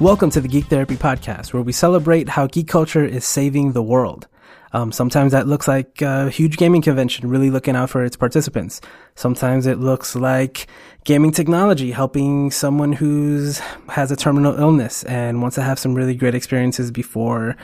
[0.00, 3.82] Welcome to the Geek Therapy Podcast, where we celebrate how geek culture is saving the
[3.82, 4.28] world.
[4.72, 8.80] Um, sometimes that looks like a huge gaming convention really looking out for its participants.
[9.14, 10.68] Sometimes it looks like
[11.04, 13.58] gaming technology helping someone who's
[13.90, 17.54] has a terminal illness and wants to have some really great experiences before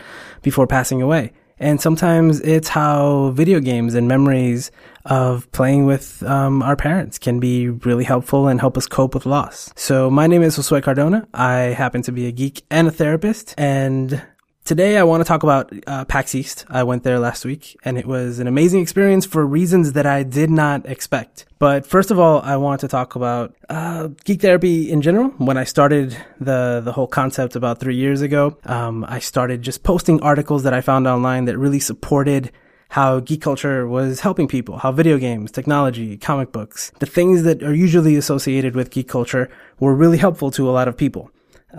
[0.42, 1.32] before passing away.
[1.59, 4.70] And sometimes it's how video games and memories
[5.06, 9.24] of playing with um, our parents can be really helpful and help us cope with
[9.24, 9.73] loss.
[9.77, 11.27] So my name is Josue Cardona.
[11.33, 13.55] I happen to be a geek and a therapist.
[13.56, 14.23] And
[14.66, 16.66] Today, I want to talk about uh, PAX East.
[16.69, 20.25] I went there last week, and it was an amazing experience for reasons that I
[20.25, 21.47] did not expect.
[21.61, 25.29] But first of all, I want to talk about uh, geek therapy in general.
[25.39, 29.84] When I started the the whole concept about three years ago, um, I started just
[29.84, 32.51] posting articles that I found online that really supported
[32.89, 37.62] how geek culture was helping people, how video games, technology, comic books, the things that
[37.62, 41.30] are usually associated with geek culture were really helpful to a lot of people.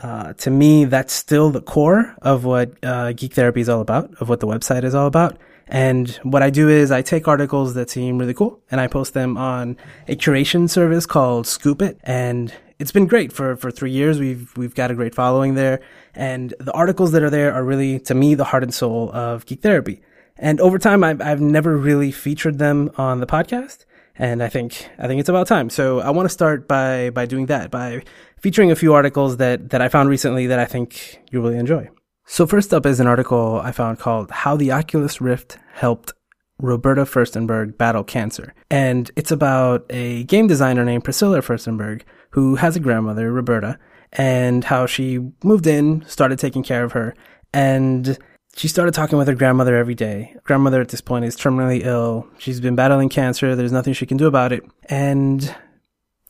[0.01, 4.13] Uh, to me, that's still the core of what uh, Geek Therapy is all about,
[4.21, 5.37] of what the website is all about.
[5.67, 9.13] And what I do is I take articles that seem really cool and I post
[9.13, 11.99] them on a curation service called Scoop It.
[12.03, 14.19] And it's been great for, for three years.
[14.19, 15.81] We've, we've got a great following there.
[16.15, 19.45] And the articles that are there are really, to me, the heart and soul of
[19.45, 20.01] Geek Therapy.
[20.37, 23.85] And over time, I've, I've never really featured them on the podcast.
[24.19, 25.69] And I think, I think it's about time.
[25.69, 28.03] So I want to start by, by doing that, by
[28.39, 31.89] featuring a few articles that, that I found recently that I think you'll really enjoy.
[32.25, 36.13] So first up is an article I found called How the Oculus Rift Helped
[36.59, 38.53] Roberta Firstenberg Battle Cancer.
[38.69, 43.79] And it's about a game designer named Priscilla Firstenberg who has a grandmother, Roberta,
[44.13, 47.15] and how she moved in, started taking care of her,
[47.53, 48.17] and
[48.55, 50.35] she started talking with her grandmother every day.
[50.43, 52.27] Grandmother at this point is terminally ill.
[52.39, 53.55] She's been battling cancer.
[53.55, 54.63] There's nothing she can do about it.
[54.89, 55.55] And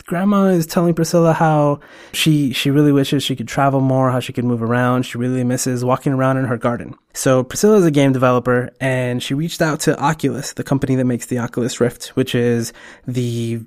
[0.07, 1.79] grandma is telling Priscilla how
[2.13, 5.03] she she really wishes she could travel more, how she could move around.
[5.03, 6.95] She really misses walking around in her garden.
[7.13, 11.05] So Priscilla is a game developer and she reached out to Oculus, the company that
[11.05, 12.73] makes the Oculus Rift, which is
[13.05, 13.61] the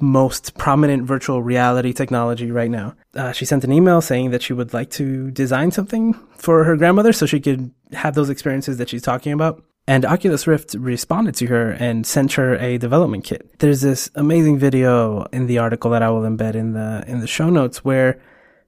[0.00, 2.94] most prominent virtual reality technology right now.
[3.14, 6.76] Uh, she sent an email saying that she would like to design something for her
[6.76, 9.62] grandmother so she could have those experiences that she's talking about.
[9.90, 13.58] And Oculus Rift responded to her and sent her a development kit.
[13.58, 17.26] There's this amazing video in the article that I will embed in the in the
[17.26, 18.20] show notes where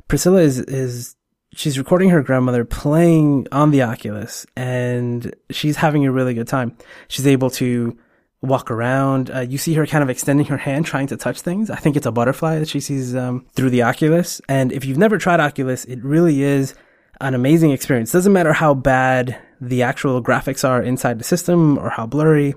[0.09, 1.15] Priscilla is is
[1.55, 6.77] she's recording her grandmother playing on the Oculus and she's having a really good time.
[7.07, 7.97] She's able to
[8.41, 9.31] walk around.
[9.31, 11.71] Uh, you see her kind of extending her hand, trying to touch things.
[11.71, 14.41] I think it's a butterfly that she sees um, through the Oculus.
[14.49, 16.75] And if you've never tried Oculus, it really is
[17.21, 18.11] an amazing experience.
[18.11, 22.53] Doesn't matter how bad the actual graphics are inside the system or how blurry,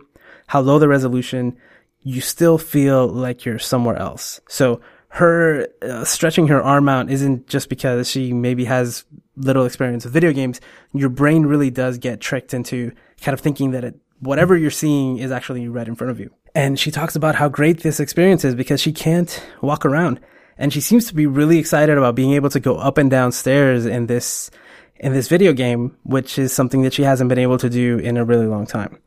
[0.48, 1.56] how low the resolution,
[2.02, 4.42] you still feel like you're somewhere else.
[4.50, 9.06] So her uh, stretching her arm out isn't just because she maybe has
[9.38, 10.60] little experience with video games.
[10.94, 12.92] Your brain really does get tricked into
[13.22, 16.32] kind of thinking that it, whatever you're seeing is actually right in front of you.
[16.56, 20.20] And she talks about how great this experience is because she can't walk around.
[20.58, 23.32] And she seems to be really excited about being able to go up and down
[23.32, 24.50] stairs in this
[24.98, 28.18] in this video game, which is something that she hasn't been able to do in
[28.18, 29.00] a really long time.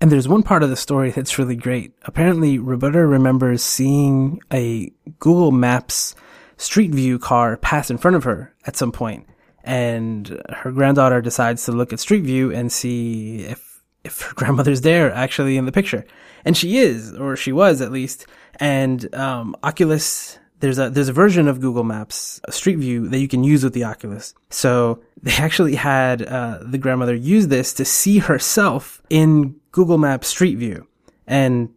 [0.00, 1.94] And there's one part of the story that's really great.
[2.02, 6.14] Apparently, Roberta remembers seeing a Google Maps
[6.56, 9.26] Street View car pass in front of her at some point,
[9.62, 14.82] and her granddaughter decides to look at Street View and see if if her grandmother's
[14.82, 16.04] there actually in the picture,
[16.44, 18.26] and she is, or she was at least.
[18.60, 23.28] And um, Oculus there's a there's a version of Google Maps Street View that you
[23.28, 24.34] can use with the Oculus.
[24.48, 30.28] So they actually had uh, the grandmother use this to see herself in Google Maps
[30.28, 30.86] Street View,
[31.26, 31.68] and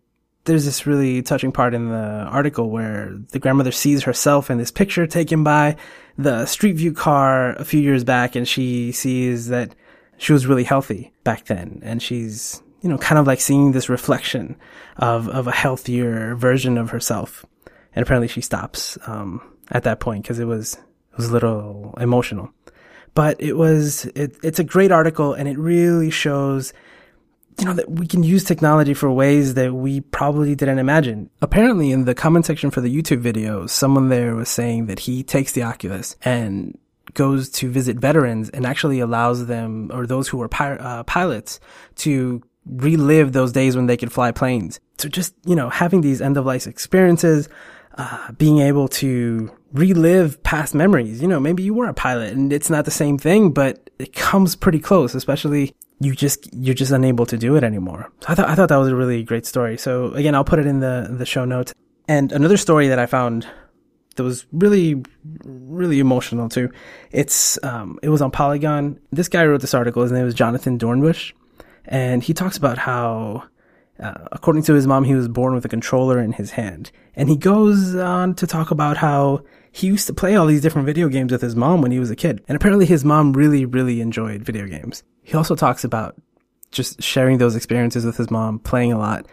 [0.45, 4.71] there's this really touching part in the article where the grandmother sees herself in this
[4.71, 5.75] picture taken by
[6.17, 9.75] the Street View car a few years back, and she sees that
[10.17, 13.89] she was really healthy back then, and she's you know kind of like seeing this
[13.89, 14.55] reflection
[14.95, 17.45] of of a healthier version of herself
[17.95, 19.41] and apparently she stops um,
[19.71, 22.51] at that point because it was it was a little emotional.
[23.13, 26.73] But it was it, it's a great article, and it really shows
[27.59, 31.29] you know that we can use technology for ways that we probably didn't imagine.
[31.41, 35.23] Apparently, in the comment section for the YouTube video, someone there was saying that he
[35.23, 36.77] takes the Oculus and
[37.13, 41.59] goes to visit veterans and actually allows them or those who are pi- uh, pilots
[41.95, 44.79] to relive those days when they could fly planes.
[44.99, 47.49] So just, you know, having these end of life experiences,
[47.97, 51.21] uh, being able to relive past memories.
[51.21, 54.13] You know, maybe you were a pilot and it's not the same thing, but it
[54.13, 58.11] comes pretty close, especially you just, you're just unable to do it anymore.
[58.21, 59.77] So I thought, I thought that was a really great story.
[59.77, 61.73] So again, I'll put it in the, the show notes.
[62.07, 63.47] And another story that I found
[64.15, 65.03] that was really,
[65.43, 66.71] really emotional too.
[67.11, 68.99] It's, um, it was on Polygon.
[69.11, 70.03] This guy wrote this article.
[70.03, 71.33] His name was Jonathan Dornbush.
[71.85, 73.43] And he talks about how,
[73.99, 76.91] uh, according to his mom, he was born with a controller in his hand.
[77.15, 80.85] And he goes on to talk about how he used to play all these different
[80.85, 82.43] video games with his mom when he was a kid.
[82.47, 85.03] And apparently his mom really, really enjoyed video games.
[85.23, 86.15] He also talks about
[86.71, 89.25] just sharing those experiences with his mom, playing a lot,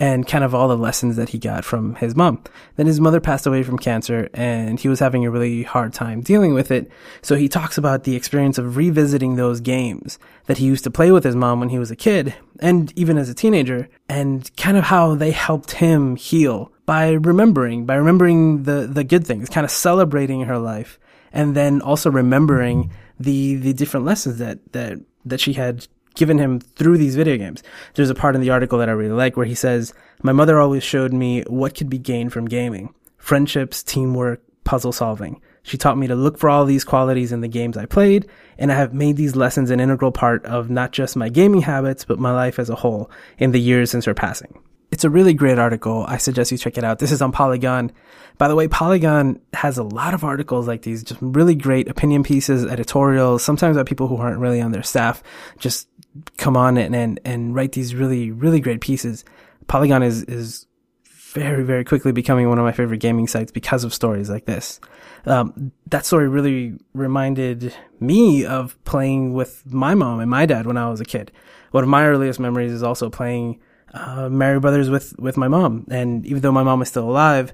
[0.00, 2.42] and kind of all the lessons that he got from his mom.
[2.76, 6.20] Then his mother passed away from cancer and he was having a really hard time
[6.20, 6.90] dealing with it.
[7.20, 11.10] So he talks about the experience of revisiting those games that he used to play
[11.10, 14.76] with his mom when he was a kid and even as a teenager and kind
[14.76, 19.64] of how they helped him heal by remembering, by remembering the, the good things, kind
[19.64, 20.98] of celebrating her life
[21.32, 25.86] and then also remembering the, the different lessons that, that, that she had
[26.18, 27.62] given him through these video games.
[27.94, 30.60] There's a part in the article that I really like where he says, My mother
[30.60, 35.40] always showed me what could be gained from gaming friendships, teamwork, puzzle solving.
[35.62, 38.26] She taught me to look for all these qualities in the games I played,
[38.58, 42.04] and I have made these lessons an integral part of not just my gaming habits,
[42.04, 44.62] but my life as a whole in the years since her passing.
[44.90, 46.06] It's a really great article.
[46.08, 46.98] I suggest you check it out.
[46.98, 47.92] This is on Polygon.
[48.38, 52.22] By the way, Polygon has a lot of articles like these, just really great opinion
[52.22, 55.22] pieces, editorials, sometimes by people who aren't really on their staff,
[55.58, 55.88] just
[56.36, 59.24] come on and, and, and write these really, really great pieces.
[59.66, 60.66] Polygon is, is
[61.04, 64.80] very, very quickly becoming one of my favorite gaming sites because of stories like this.
[65.26, 70.76] Um, that story really reminded me of playing with my mom and my dad when
[70.76, 71.30] I was a kid.
[71.70, 73.60] One of my earliest memories is also playing
[73.92, 75.86] uh, Mario Brothers with with my mom.
[75.90, 77.52] And even though my mom is still alive,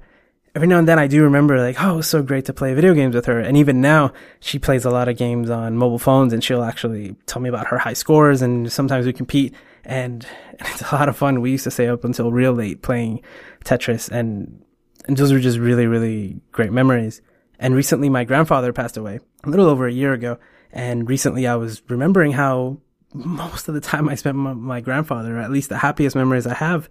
[0.54, 2.74] every now and then I do remember like, oh, it was so great to play
[2.74, 3.40] video games with her.
[3.40, 7.16] And even now, she plays a lot of games on mobile phones, and she'll actually
[7.26, 8.40] tell me about her high scores.
[8.40, 9.54] And sometimes we compete,
[9.84, 10.26] and,
[10.60, 11.40] it's a lot of fun.
[11.40, 13.22] We used to stay up until real late playing
[13.64, 14.62] Tetris, and
[15.06, 17.20] and those were just really really great memories.
[17.58, 20.38] And recently, my grandfather passed away a little over a year ago.
[20.72, 22.78] And recently, I was remembering how
[23.12, 26.54] most of the time I spent with my grandfather, at least the happiest memories I
[26.54, 26.88] have,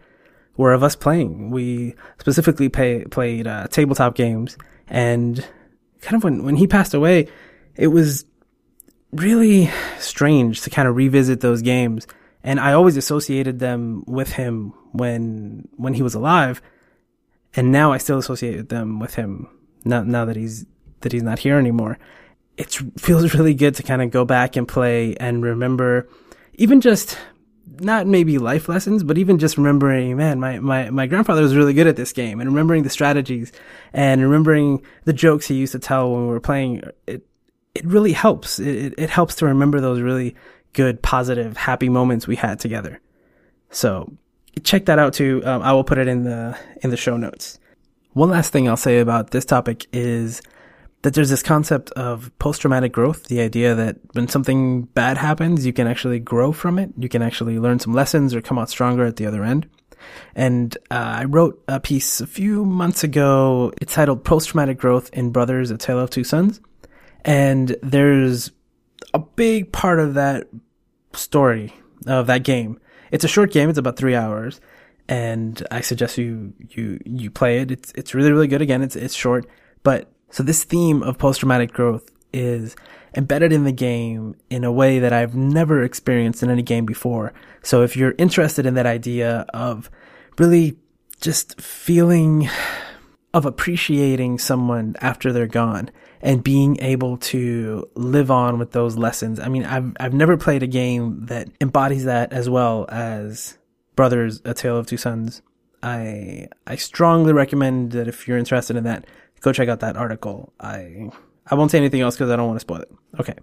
[0.58, 1.50] were of us playing.
[1.50, 4.58] We specifically pay, played uh, tabletop games,
[4.88, 5.46] and
[6.02, 7.28] kind of when when he passed away,
[7.76, 8.26] it was
[9.12, 9.70] really
[10.00, 12.08] strange to kind of revisit those games.
[12.44, 16.62] And I always associated them with him when when he was alive,
[17.56, 19.48] and now I still associate them with him
[19.86, 20.66] now now that he's
[21.02, 22.00] that he's not here anymore
[22.58, 26.08] it feels really good to kind of go back and play and remember
[26.56, 27.18] even just
[27.80, 31.74] not maybe life lessons, but even just remembering, man, my, my, my grandfather was really
[31.74, 33.52] good at this game and remembering the strategies
[33.94, 36.84] and remembering the jokes he used to tell when we were playing.
[37.08, 37.25] It,
[37.75, 38.60] it really helps.
[38.60, 40.36] It, it helps to remember those really
[40.74, 43.00] good, positive, happy moments we had together.
[43.70, 44.14] So
[44.64, 45.42] check that out too.
[45.46, 47.60] Um, I will put it in the, in the show notes.
[48.14, 50.42] One last thing I'll say about this topic is
[51.04, 55.74] that there's this concept of post-traumatic growth, the idea that when something bad happens, you
[55.74, 56.92] can actually grow from it.
[56.98, 59.70] You can actually learn some lessons or come out stronger at the other end.
[60.34, 63.72] And uh, I wrote a piece a few months ago.
[63.82, 66.62] It's titled Post-Traumatic Growth in Brothers, A Tale of Two Sons.
[67.26, 68.52] And there's
[69.14, 70.48] a big part of that
[71.14, 71.74] story
[72.08, 72.80] of that game.
[73.12, 73.70] It's a short game.
[73.70, 74.62] It's about three hours.
[75.10, 77.72] And I suggest you, you, you play it.
[77.72, 78.62] It's, it's really, really good.
[78.62, 79.46] Again, it's, it's short,
[79.84, 82.75] but so this theme of post-traumatic growth is
[83.16, 87.34] embedded in the game in a way that I've never experienced in any game before.
[87.62, 89.92] So if you're interested in that idea of
[90.40, 90.75] really
[91.22, 92.50] just feeling
[93.32, 99.40] of appreciating someone after they're gone and being able to live on with those lessons.
[99.40, 103.60] I mean, I've, I've never played a game that embodies that as well as
[103.96, 105.44] Brothers, A Tale of Two Sons.
[105.84, 109.06] I, I strongly recommend that if you're interested in that,
[109.44, 110.54] go check out that article.
[110.60, 111.12] I
[111.46, 112.92] I won't say anything else because I don't want to spoil it.
[113.20, 113.36] Okay.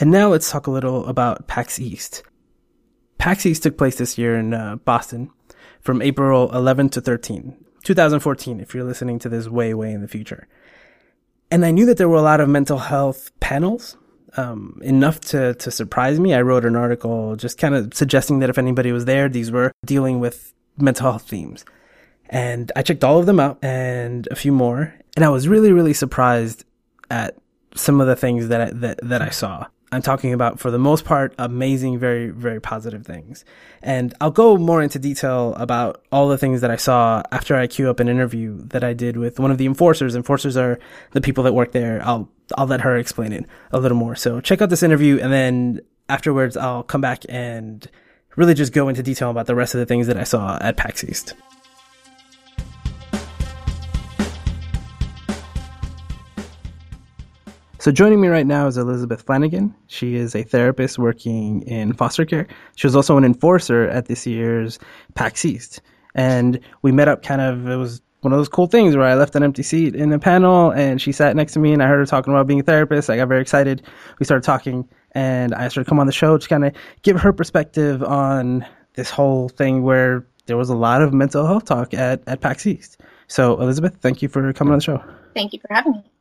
[0.00, 2.22] And now let's talk a little about PAX East.
[3.18, 5.30] PAX East took place this year in uh, Boston
[5.80, 10.08] from April 11 to 13, 2014, if you're listening to this way, way in the
[10.08, 10.48] future.
[11.50, 13.96] And I knew that there were a lot of mental health panels,
[14.36, 16.34] um, enough to, to surprise me.
[16.34, 19.70] I wrote an article just kind of suggesting that if anybody was there, these were
[19.84, 21.64] dealing with mental health themes.
[22.28, 24.94] And I checked all of them out and a few more.
[25.16, 26.64] And I was really, really surprised
[27.10, 27.36] at
[27.74, 29.66] some of the things that I, that, that I saw.
[29.92, 33.44] I'm talking about, for the most part, amazing, very, very positive things.
[33.80, 37.68] And I'll go more into detail about all the things that I saw after I
[37.68, 40.16] queue up an interview that I did with one of the enforcers.
[40.16, 40.80] Enforcers are
[41.12, 42.02] the people that work there.
[42.04, 42.28] I'll,
[42.58, 44.16] I'll let her explain it a little more.
[44.16, 47.88] So check out this interview and then afterwards I'll come back and
[48.34, 50.76] really just go into detail about the rest of the things that I saw at
[50.76, 51.34] PAX East.
[57.84, 59.74] So joining me right now is Elizabeth Flanagan.
[59.88, 62.46] She is a therapist working in foster care.
[62.76, 64.78] She was also an enforcer at this year's
[65.12, 65.82] PAX East.
[66.14, 69.16] And we met up kind of, it was one of those cool things where I
[69.16, 71.86] left an empty seat in the panel and she sat next to me and I
[71.86, 73.10] heard her talking about being a therapist.
[73.10, 73.82] I got very excited.
[74.18, 76.72] We started talking and I asked her to come on the show to kind of
[77.02, 78.64] give her perspective on
[78.94, 82.66] this whole thing where there was a lot of mental health talk at, at PAX
[82.66, 83.02] East.
[83.28, 85.04] So Elizabeth, thank you for coming on the show.
[85.34, 86.13] Thank you for having me.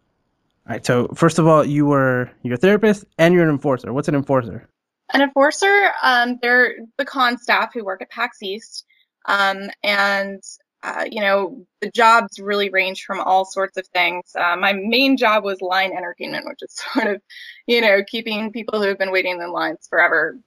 [0.66, 0.86] All right.
[0.86, 3.92] So first of all, you were you're therapist and you're an enforcer.
[3.92, 4.70] What's an enforcer?
[5.14, 8.86] An enforcer, um, they're the con staff who work at PAX East,
[9.26, 10.42] um, and
[10.82, 14.32] uh, you know the jobs really range from all sorts of things.
[14.36, 17.22] Uh, my main job was line entertainment, which is sort of,
[17.68, 20.40] you know, keeping people who have been waiting in lines forever,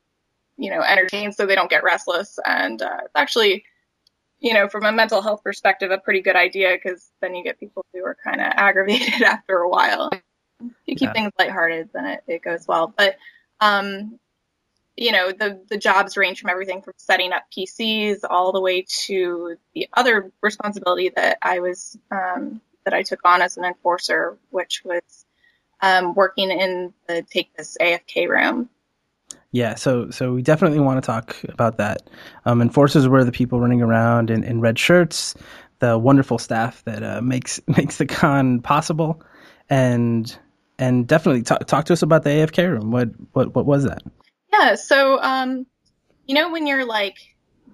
[0.57, 2.39] you know, entertained so they don't get restless.
[2.45, 3.65] And uh, actually
[4.41, 7.59] you know, from a mental health perspective, a pretty good idea because then you get
[7.59, 10.11] people who are kind of aggravated after a while.
[10.13, 11.13] If you keep yeah.
[11.13, 12.93] things lighthearted, then it, it goes well.
[12.97, 13.17] But,
[13.61, 14.19] um,
[14.97, 18.87] you know, the, the jobs range from everything from setting up PCs all the way
[19.05, 24.39] to the other responsibility that I was, um, that I took on as an enforcer,
[24.51, 25.27] which was,
[25.83, 28.71] um, working in the Take This AFK room.
[29.57, 32.11] Yeah, so so we definitely want to talk about that.
[32.45, 35.35] Um, enforcers were the people running around in, in red shirts,
[35.79, 39.23] the wonderful staff that uh, makes makes the con possible,
[39.71, 40.39] and
[40.79, 42.91] and definitely talk talk to us about the AFK room.
[42.91, 44.03] What what what was that?
[44.53, 45.65] Yeah, so um,
[46.27, 47.17] you know when you're like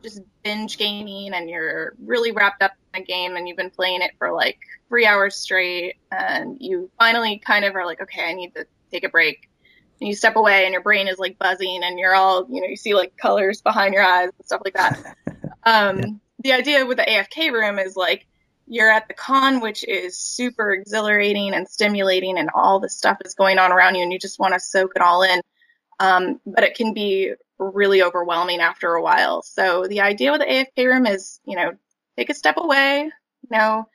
[0.04, 4.02] just binge gaming and you're really wrapped up in a game and you've been playing
[4.02, 8.34] it for like three hours straight, and you finally kind of are like, okay, I
[8.34, 9.48] need to take a break
[10.00, 12.66] and you step away and your brain is like buzzing and you're all, you know,
[12.66, 15.16] you see like colors behind your eyes and stuff like that.
[15.64, 16.06] Um, yeah.
[16.40, 18.26] The idea with the AFK room is like
[18.66, 23.34] you're at the con, which is super exhilarating and stimulating, and all the stuff is
[23.34, 25.40] going on around you, and you just want to soak it all in.
[26.00, 29.42] Um, but it can be really overwhelming after a while.
[29.42, 31.72] So the idea with the AFK room is, you know,
[32.16, 33.88] take a step away, you know,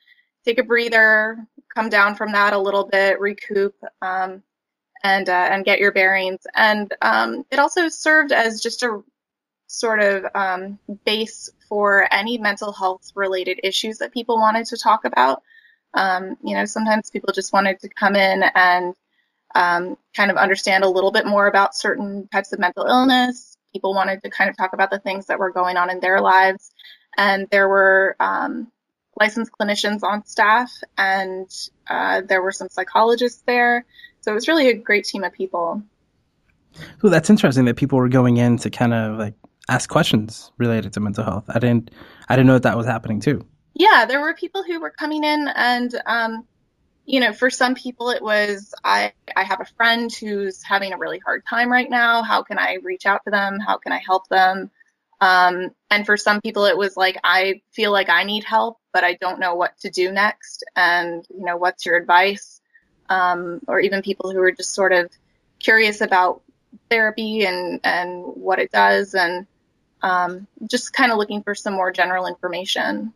[0.44, 1.38] take a breather,
[1.74, 3.74] come down from that a little bit, recoup.
[4.00, 4.42] Um,
[5.02, 6.46] and uh, and get your bearings.
[6.54, 9.02] And um, it also served as just a
[9.66, 15.04] sort of um, base for any mental health related issues that people wanted to talk
[15.04, 15.42] about.
[15.94, 18.94] Um, you know, sometimes people just wanted to come in and
[19.54, 23.56] um, kind of understand a little bit more about certain types of mental illness.
[23.72, 26.20] People wanted to kind of talk about the things that were going on in their
[26.20, 26.70] lives.
[27.16, 28.70] And there were um,
[29.18, 31.50] licensed clinicians on staff, and
[31.88, 33.84] uh, there were some psychologists there.
[34.28, 35.82] So it was really a great team of people.
[37.00, 39.32] So that's interesting that people were going in to kind of like
[39.70, 41.44] ask questions related to mental health.
[41.48, 41.90] I didn't
[42.28, 43.40] I didn't know that that was happening too.
[43.72, 46.46] Yeah, there were people who were coming in and um,
[47.06, 50.98] you know, for some people it was I I have a friend who's having a
[50.98, 52.22] really hard time right now.
[52.22, 53.58] How can I reach out to them?
[53.58, 54.70] How can I help them?
[55.22, 59.04] Um, and for some people it was like I feel like I need help, but
[59.04, 60.64] I don't know what to do next.
[60.76, 62.57] And you know, what's your advice?
[63.08, 65.10] Um, or even people who are just sort of
[65.58, 66.42] curious about
[66.90, 69.46] therapy and, and what it does and
[70.02, 73.12] um, just kind of looking for some more general information.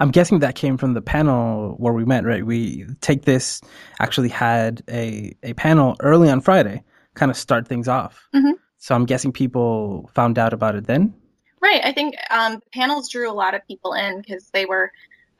[0.00, 2.44] I'm guessing that came from the panel where we met, right?
[2.44, 3.60] We take this
[4.00, 6.84] actually had a, a panel early on Friday,
[7.14, 8.28] kind of start things off.
[8.34, 8.52] Mm-hmm.
[8.78, 11.14] So I'm guessing people found out about it then.
[11.60, 11.80] Right.
[11.84, 14.92] I think um, panels drew a lot of people in because they were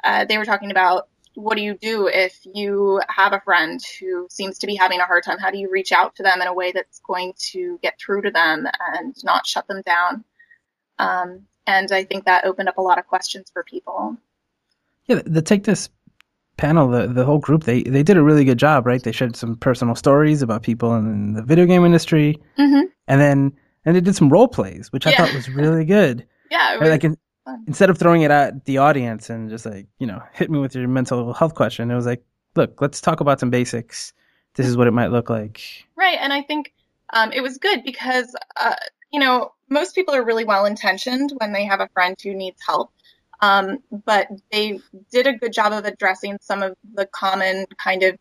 [0.03, 4.27] uh, they were talking about what do you do if you have a friend who
[4.29, 5.39] seems to be having a hard time?
[5.39, 8.23] How do you reach out to them in a way that's going to get through
[8.23, 10.25] to them and not shut them down?
[10.99, 14.17] Um, and I think that opened up a lot of questions for people.
[15.07, 15.89] Yeah, the Take This
[16.57, 19.01] panel, the, the whole group, they, they did a really good job, right?
[19.01, 22.43] They shared some personal stories about people in the video game industry.
[22.59, 22.87] Mm-hmm.
[23.07, 23.53] And then,
[23.85, 25.19] and they did some role plays, which I yeah.
[25.19, 26.27] thought was really good.
[26.51, 26.79] yeah.
[26.79, 27.17] Was, like in,
[27.49, 27.65] fun.
[27.67, 30.75] Instead of throwing it at the audience and just like, you know, hit me with
[30.75, 32.25] your mental health question, it was like,
[32.55, 34.13] look, let's talk about some basics.
[34.55, 35.63] This is what it might look like.
[35.97, 36.19] Right.
[36.21, 36.73] And I think
[37.13, 38.75] um, it was good because, uh,
[39.13, 42.61] you know, most people are really well intentioned when they have a friend who needs
[42.67, 42.93] help.
[43.41, 44.81] Um, but they
[45.13, 48.19] did a good job of addressing some of the common kind of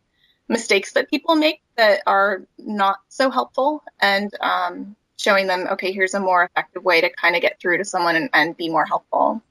[0.48, 3.82] mistakes that people make that are not so helpful.
[4.00, 7.78] And um, showing them, okay, here's a more effective way to kind of get through
[7.78, 9.42] to someone and, and be more helpful.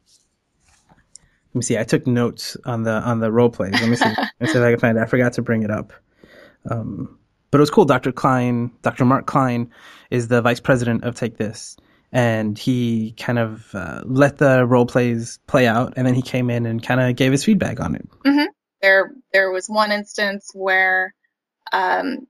[1.50, 1.78] Let me see.
[1.78, 3.74] I took notes on the on the role plays.
[3.74, 4.06] Let me see.
[4.18, 5.02] Let me see if I can find it.
[5.02, 5.94] I forgot to bring it up.
[6.70, 7.18] Um,
[7.52, 7.86] but it was cool.
[7.86, 8.12] Dr.
[8.12, 9.06] Klein, Dr.
[9.06, 9.72] Mark Klein,
[10.12, 11.78] is the vice president of Take This,
[12.12, 16.50] and he kind of uh, let the role plays play out, and then he came
[16.50, 18.08] in and kind of gave his feedback on it.
[18.26, 18.46] Mm-hmm.
[18.82, 21.16] There, there was one instance where
[21.74, 22.28] um,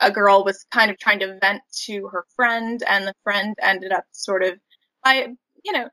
[0.00, 3.92] a girl was kind of trying to vent to her friend, and the friend ended
[3.92, 4.58] up sort of
[5.04, 5.28] by
[5.64, 5.88] you know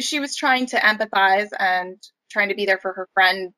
[0.00, 1.96] she was trying to empathize and
[2.30, 3.52] trying to be there for her friend,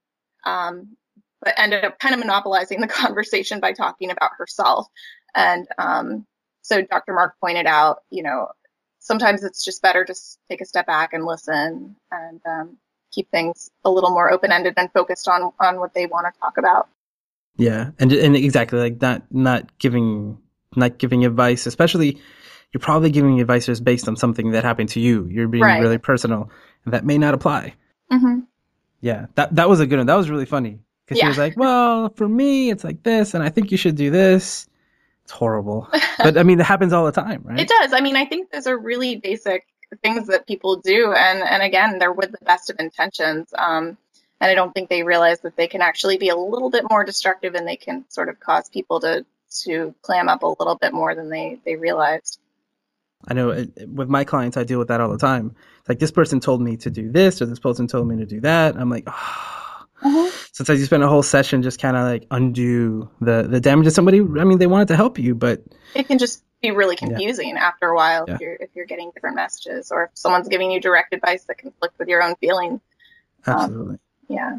[0.44, 0.96] um,
[1.42, 4.86] but ended up kind of monopolizing the conversation by talking about herself.
[5.34, 6.26] And um,
[6.62, 7.14] so Dr.
[7.14, 8.48] Mark pointed out, you know,
[8.98, 10.14] sometimes it's just better to
[10.50, 12.76] take a step back and listen and um,
[13.12, 16.40] keep things a little more open ended and focused on on what they want to
[16.40, 16.88] talk about.
[17.58, 20.38] Yeah, and and exactly like not not giving
[20.76, 22.20] not giving advice, especially
[22.72, 25.26] you're probably giving advice just based on something that happened to you.
[25.26, 25.80] You're being Right.
[25.80, 26.50] really personal,
[26.84, 27.74] and that may not apply.
[28.10, 28.40] hmm
[29.00, 30.06] Yeah, that that was a good one.
[30.06, 33.42] That was really funny because she was like, "Well, for me, it's like this, and
[33.42, 34.68] I think you should do this."
[35.24, 35.88] It's horrible,
[36.18, 37.60] but I mean, it happens all the time, right?
[37.60, 37.92] It does.
[37.92, 39.66] I mean, I think those are really basic
[40.02, 43.52] things that people do, and and again, they're with the best of intentions.
[43.58, 43.96] Um,
[44.40, 47.04] and I don't think they realize that they can actually be a little bit more
[47.04, 49.24] destructive, and they can sort of cause people to
[49.62, 52.38] to clam up a little bit more than they they realized.
[53.26, 55.56] I know it, it- with my clients, I deal with that all the time.
[55.80, 58.26] It's like this person told me to do this, or this person told me to
[58.26, 58.76] do that.
[58.76, 60.32] I'm like, oh.
[60.52, 63.92] sometimes you spend a whole session just kind of like undo the the damage of
[63.92, 64.20] somebody.
[64.20, 65.62] I mean, they wanted to help you, but
[65.94, 68.34] It can just be really confusing after a while Yeah.
[68.34, 71.58] if you're if you're getting different messages, or if someone's giving you direct advice that
[71.58, 72.80] conflict with your own feelings.
[73.46, 73.98] Um, absolutely.
[74.28, 74.50] Yeah.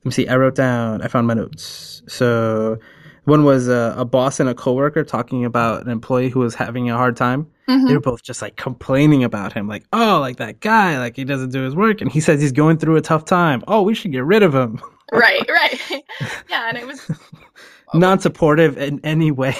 [0.00, 0.28] Let me see.
[0.28, 1.02] I wrote down.
[1.02, 2.02] I found my notes.
[2.08, 2.78] So
[3.24, 6.90] one was a, a boss and a coworker talking about an employee who was having
[6.90, 7.46] a hard time.
[7.68, 7.86] Mhm.
[7.86, 11.24] They were both just like complaining about him, like, "Oh, like that guy, like he
[11.24, 13.62] doesn't do his work, and he says he's going through a tough time.
[13.68, 14.80] Oh, we should get rid of him."
[15.12, 15.48] right.
[15.48, 15.80] Right.
[16.48, 17.10] yeah, and it was
[17.94, 19.56] Non-supportive in any way.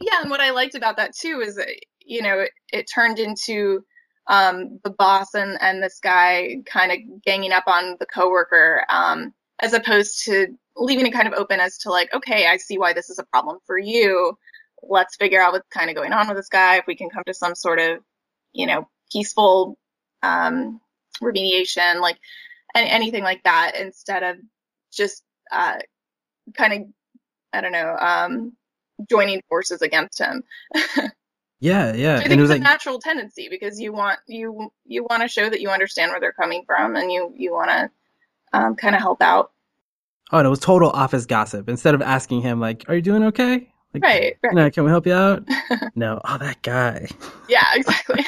[0.00, 1.68] Yeah, and what I liked about that too is that,
[2.04, 3.84] you know, it, it turned into
[4.26, 9.34] um, the boss and, and this guy kind of ganging up on the coworker, um,
[9.60, 12.92] as opposed to leaving it kind of open as to like, okay, I see why
[12.92, 14.36] this is a problem for you.
[14.82, 16.76] Let's figure out what's kind of going on with this guy.
[16.76, 17.98] If we can come to some sort of,
[18.52, 19.78] you know, peaceful
[20.22, 20.80] um,
[21.22, 22.18] remediation, like
[22.74, 24.36] any, anything like that, instead of
[24.92, 25.78] just uh,
[26.56, 26.80] kind of,
[27.52, 28.52] I don't know, um,
[29.08, 30.42] joining forces against him.
[31.64, 32.20] yeah, yeah.
[32.20, 35.04] I And think it was it's like, a natural tendency because you want you you
[35.08, 37.90] want to show that you understand where they're coming from and you you want to
[38.52, 39.52] um, kind of help out.
[40.32, 41.68] oh, and it was total office gossip.
[41.68, 44.54] Instead of asking him, like, "Are you doing okay?" Like, Right, right.
[44.54, 45.44] Know, can we help you out?
[45.94, 46.20] no.
[46.24, 47.08] Oh, that guy.
[47.48, 48.24] Yeah, exactly.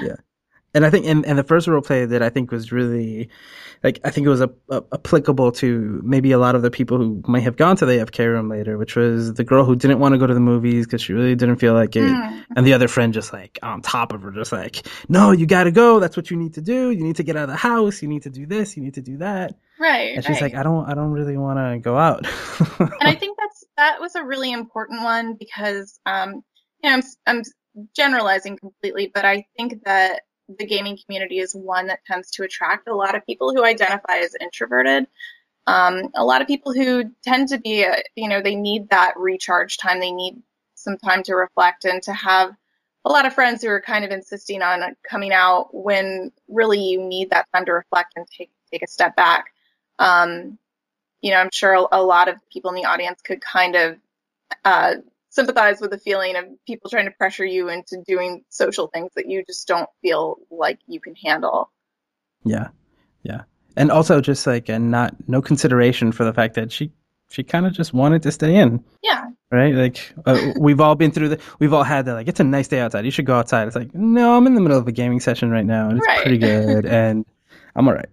[0.74, 3.28] and I think and, and the first role play that I think was really
[3.82, 6.98] like I think it was a, a, applicable to maybe a lot of the people
[6.98, 9.98] who might have gone to the AFK room later, which was the girl who didn't
[9.98, 12.44] want to go to the movies because she really didn't feel like it, Mm.
[12.56, 15.64] and the other friend just like on top of her, just like, no, you got
[15.64, 16.00] to go.
[16.00, 16.90] That's what you need to do.
[16.90, 18.02] You need to get out of the house.
[18.02, 18.76] You need to do this.
[18.76, 19.54] You need to do that.
[19.78, 20.16] right.
[20.16, 20.52] And she's right.
[20.52, 22.26] like, I don't, I don't really want to go out.
[22.80, 26.42] and I think that's that was a really important one because um,
[26.82, 27.42] you know I'm I'm
[27.94, 32.88] generalizing completely, but I think that the gaming community is one that tends to attract
[32.88, 35.06] a lot of people who identify as introverted.
[35.66, 39.14] Um, a lot of people who tend to be, uh, you know, they need that
[39.18, 40.00] recharge time.
[40.00, 40.42] They need
[40.74, 42.52] some time to reflect and to have
[43.04, 47.02] a lot of friends who are kind of insisting on coming out when really you
[47.02, 49.52] need that time to reflect and take take a step back.
[49.98, 50.58] Um,
[51.20, 53.98] you know, I'm sure a, a lot of people in the audience could kind of
[54.64, 54.94] uh,
[55.30, 59.28] sympathize with the feeling of people trying to pressure you into doing social things that
[59.28, 61.70] you just don't feel like you can handle.
[62.44, 62.68] yeah,
[63.22, 63.42] yeah,
[63.76, 66.90] and also just like and not no consideration for the fact that she
[67.30, 68.82] she kind of just wanted to stay in.
[69.02, 69.74] Yeah, right?
[69.74, 72.14] Like uh, we've all been through the, we've all had that.
[72.14, 73.04] Like it's a nice day outside.
[73.04, 73.66] You should go outside.
[73.66, 76.06] It's like no, I'm in the middle of a gaming session right now, and it's
[76.06, 76.22] Right.
[76.22, 77.26] pretty good, and
[77.76, 78.08] I'm all right.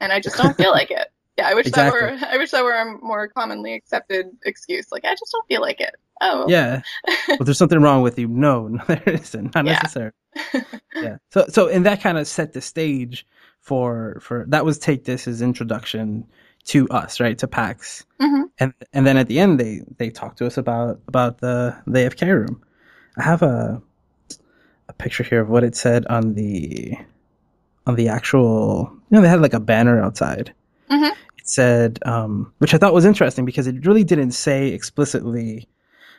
[0.00, 1.08] and I just don't feel like it.
[1.38, 4.90] Yeah, I wish that were I wish that were a more commonly accepted excuse.
[4.90, 5.94] Like I just don't feel like it.
[6.22, 6.80] Oh, Yeah.
[7.28, 8.26] well, there's something wrong with you.
[8.28, 9.54] No, no, there isn't.
[9.54, 9.72] Not Yeah.
[9.72, 10.12] necessary.
[10.94, 11.16] yeah.
[11.30, 13.26] So, so, and that kind of set the stage
[13.60, 16.26] for for that was take this as introduction
[16.66, 17.36] to us, right?
[17.38, 18.44] To PAX, Mhm.
[18.58, 22.00] and and then at the end they they talked to us about about the the
[22.00, 22.62] AFK room.
[23.18, 23.80] I have a
[24.88, 26.96] a picture here of what it said on the
[27.86, 28.90] on the actual.
[29.10, 30.52] You know, they had like a banner outside.
[30.90, 31.12] Mhm.
[31.48, 35.68] Said, um, which I thought was interesting because it really didn't say explicitly,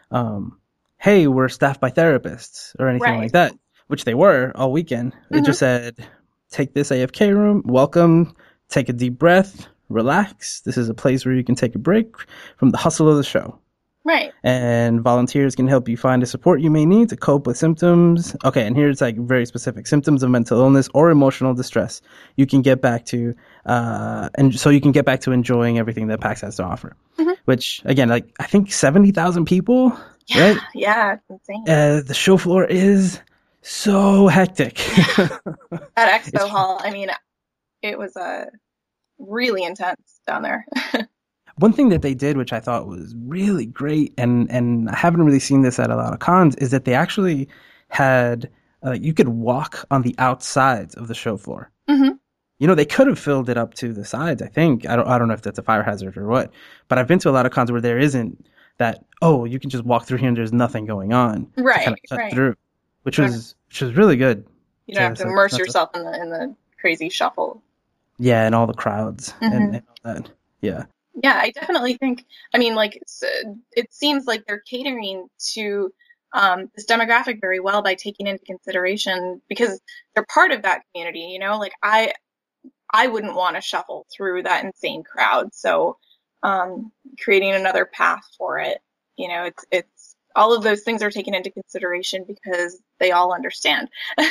[0.09, 0.57] um,
[0.97, 3.19] "Hey, we're staffed by therapists" or anything Right.
[3.19, 3.53] like that,
[3.87, 5.13] which they were all weekend.
[5.31, 5.95] It just said,
[6.49, 7.61] "Take this AFK room.
[7.65, 8.35] Welcome.
[8.69, 9.67] Take a deep breath.
[9.89, 10.61] Relax.
[10.61, 12.15] This is a place where you can take a break
[12.57, 13.59] from the hustle of the show."
[14.07, 14.31] Right.
[14.43, 18.35] and volunteers can help you find the support you may need to cope with symptoms.
[18.43, 22.01] Okay, and here's like very specific symptoms of mental illness or emotional distress.
[22.37, 26.07] You can get back to, uh, and so you can get back to enjoying everything
[26.07, 26.95] that PAX has to offer.
[27.19, 27.35] Mhm.
[27.45, 30.57] Which again, like I think seventy thousand people Yeah, right?
[30.73, 31.63] yeah, it's insane.
[31.67, 33.19] Uh, the show floor is
[33.61, 34.79] so hectic.
[35.97, 37.09] At Expo Hall, I mean,
[37.81, 38.45] it was uh,
[39.19, 40.65] really intense down there.
[41.59, 45.23] One thing that they did, which I thought was really great, and and I haven't
[45.23, 47.47] really seen this at a lot of cons, is that they actually
[47.89, 48.49] had
[48.85, 51.71] uh, you could walk on the outsides of the show floor.
[51.89, 52.09] hmm
[52.59, 54.41] You know, they could have filled it up to the sides.
[54.41, 56.51] I think I don't I don't know if that's a fire hazard or what,
[56.87, 58.45] but I've been to a lot of cons where there isn't
[58.77, 59.03] that.
[59.23, 61.51] Oh, you can just walk through here and there's nothing going on.
[61.57, 62.33] Right, kinda cut right.
[62.33, 62.55] through,
[63.01, 64.45] which was which was really good.
[64.85, 67.63] You don't have to immerse yourself in the in the crazy shuffle.
[68.19, 69.55] Yeah, and all the crowds Mhm.
[69.55, 70.29] and, and all that.
[70.61, 70.85] Yeah.
[71.23, 72.25] Yeah, I definitely think.
[72.53, 73.01] I mean, like
[73.71, 75.91] it seems like they're catering to
[76.33, 79.81] um, this demographic very well by taking into consideration because
[80.13, 81.21] they're part of that community.
[81.31, 82.13] You know, like I,
[82.93, 85.53] I wouldn't want to shuffle through that insane crowd.
[85.53, 85.97] So,
[86.43, 88.77] um, creating another path for it,
[89.17, 93.33] you know, it's it's all of those things are taken into consideration because they all
[93.33, 93.89] understand.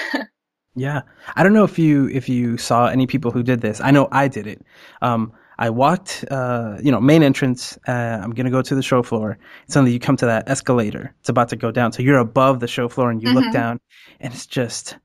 [0.78, 1.02] Yeah,
[1.34, 3.80] I don't know if you if you saw any people who did this.
[3.80, 4.60] I know I did it.
[5.00, 7.78] Um, I walked, uh, you know, main entrance.
[7.88, 7.92] Uh,
[8.22, 9.38] I'm gonna go to the show floor.
[9.68, 11.14] Suddenly, you come to that escalator.
[11.20, 13.52] It's about to go down, so you're above the show floor, and you look Mhm.
[13.52, 13.80] down,
[14.20, 14.98] and it's just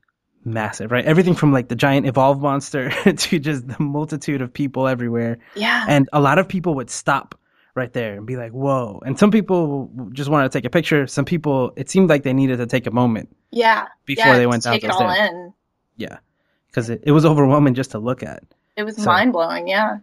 [0.44, 1.04] massive, right?
[1.04, 5.86] Everything from like the giant evolve monster to just the multitude of people everywhere, yeah.
[5.88, 7.34] and a lot of people would stop
[7.74, 11.06] right there and be like, "Whoa!" And some people just wanted to take a picture.
[11.06, 13.86] Some people, it seemed like they needed to take a moment yeah.
[14.04, 15.30] before yeah, they went down take it all stairs.
[15.30, 15.54] in.
[15.96, 16.18] Yeah,
[16.66, 18.42] because it, it was overwhelming just to look at.
[18.76, 19.68] It was So- mind blowing.
[19.68, 19.98] Yeah.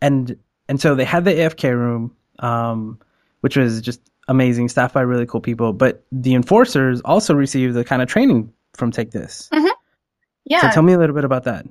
[0.00, 0.36] And
[0.68, 2.98] and so they had the AFK room, um,
[3.40, 5.72] which was just amazing, staffed by really cool people.
[5.72, 9.48] But the enforcers also received the kind of training from Take This.
[10.44, 10.62] Yeah.
[10.62, 11.66] So tell me a little bit about that.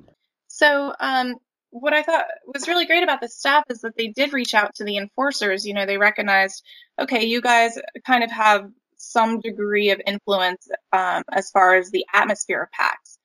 [0.48, 1.36] So, um,
[1.70, 4.74] what I thought was really great about the staff is that they did reach out
[4.74, 5.66] to the enforcers.
[5.66, 6.62] You know, they recognized,
[6.98, 12.04] okay, you guys kind of have some degree of influence um, as far as the
[12.12, 13.18] atmosphere of PAX,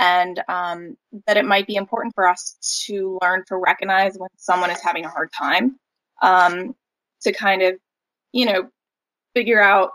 [0.00, 4.70] and um, that it might be important for us to learn to recognize when someone
[4.70, 5.78] is having a hard time,
[6.22, 6.74] um,
[7.22, 7.74] to kind of,
[8.32, 8.68] you know,
[9.34, 9.90] figure out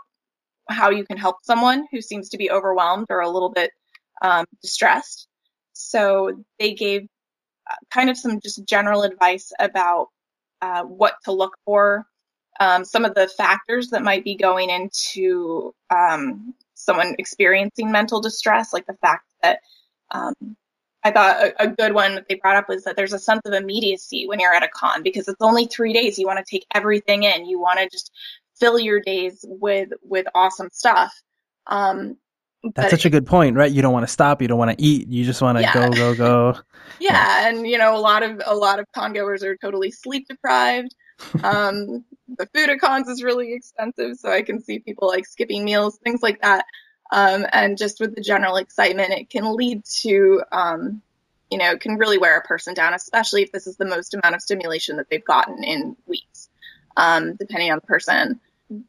[0.68, 3.70] how you can help someone who seems to be overwhelmed or a little bit
[4.22, 5.26] um, distressed.
[5.72, 7.02] So they gave
[7.70, 10.08] uh, kind of some just general advice about
[10.62, 12.06] uh, what to look for,
[12.60, 18.72] um, some of the factors that might be going into um, someone experiencing mental distress,
[18.72, 19.60] like the fact that
[20.10, 20.34] um,
[21.02, 23.40] I thought a, a good one that they brought up was that there's a sense
[23.46, 26.18] of immediacy when you're at a con because it's only three days.
[26.18, 27.46] You want to take everything in.
[27.46, 28.10] You want to just
[28.58, 31.12] fill your days with with awesome stuff.
[31.66, 32.18] Um,
[32.74, 33.70] That's such a good point, right?
[33.70, 34.42] You don't want to stop.
[34.42, 35.08] You don't want to eat.
[35.08, 35.72] You just want to Yeah.
[35.72, 36.58] go, go, go.
[37.00, 40.26] yeah, and you know a lot of a lot of con goers are totally sleep
[40.28, 40.94] deprived.
[41.42, 42.04] Um,
[42.36, 45.98] the food at cons is really expensive, so I can see people like skipping meals,
[46.04, 46.66] things like that.
[47.12, 51.02] Um, and just with the general excitement, it can lead to, um,
[51.50, 54.14] you know, it can really wear a person down, especially if this is the most
[54.14, 56.48] amount of stimulation that they've gotten in weeks,
[56.96, 58.40] um, depending on the person.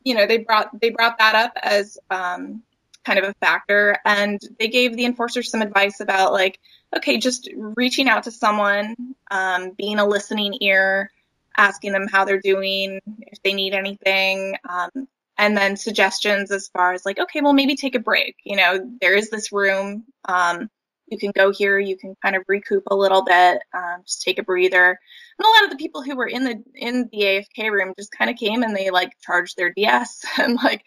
[0.03, 2.61] You know, they brought they brought that up as um,
[3.03, 6.59] kind of a factor, and they gave the enforcers some advice about like,
[6.95, 8.95] okay, just reaching out to someone,
[9.31, 11.11] um, being a listening ear,
[11.57, 15.07] asking them how they're doing, if they need anything, um,
[15.41, 18.37] and then suggestions as far as like, okay, well maybe take a break.
[18.45, 20.05] You know, there is this room.
[20.29, 20.69] Um,
[21.09, 21.79] you can go here.
[21.79, 23.63] You can kind of recoup a little bit.
[23.75, 24.91] Um, just take a breather.
[24.91, 27.21] And a lot of the people who were in the in the
[27.57, 30.85] AFK room just kind of came and they like charged their DS and like,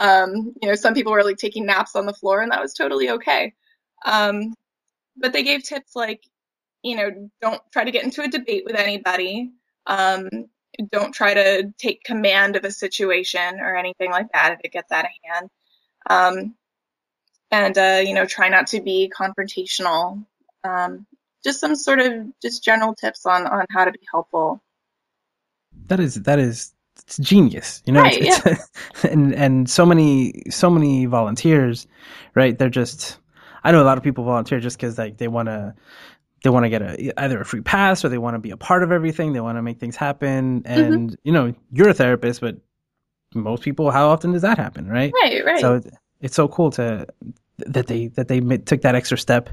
[0.00, 2.74] um, you know, some people were like taking naps on the floor and that was
[2.74, 3.54] totally okay.
[4.06, 4.54] Um,
[5.16, 6.22] but they gave tips like,
[6.82, 9.52] you know, don't try to get into a debate with anybody.
[9.86, 10.28] Um,
[10.90, 14.90] don't try to take command of a situation or anything like that if it gets
[14.92, 15.50] out of hand.
[16.08, 16.54] Um,
[17.50, 20.24] and, uh, you know, try not to be confrontational.
[20.64, 21.06] Um,
[21.44, 24.62] just some sort of just general tips on, on how to be helpful.
[25.86, 28.00] That is that is it's genius, you know.
[28.00, 28.70] Right, it's, it's,
[29.04, 31.86] and and so many so many volunteers,
[32.34, 32.56] right?
[32.58, 33.18] They're just
[33.62, 35.74] I know a lot of people volunteer just because like they want to
[36.44, 38.56] they want to get a either a free pass or they want to be a
[38.56, 39.32] part of everything.
[39.32, 40.62] They want to make things happen.
[40.66, 42.58] And you know, you're a therapist, but
[43.34, 45.12] most people, how often does that happen, right?
[45.22, 45.60] Right, right.
[45.60, 47.06] So it- it's so cool to
[47.58, 49.48] that they that they took that extra step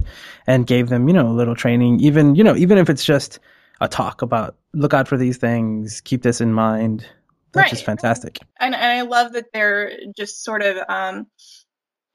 [0.48, 3.40] and gave them you know a little training, even you know even if it's just
[3.82, 7.06] a talk about look out for these things, keep this in mind.
[7.54, 7.70] That's Right.
[7.72, 8.38] just fantastic.
[8.60, 11.28] and, and I love that they're just sort of, um,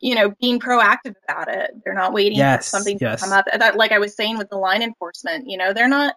[0.01, 1.71] you know, being proactive about it.
[1.85, 3.21] They're not waiting Yes, for something yes.
[3.21, 3.47] to come up.
[3.53, 6.15] That, like I was saying with the line enforcement, you know, they're not,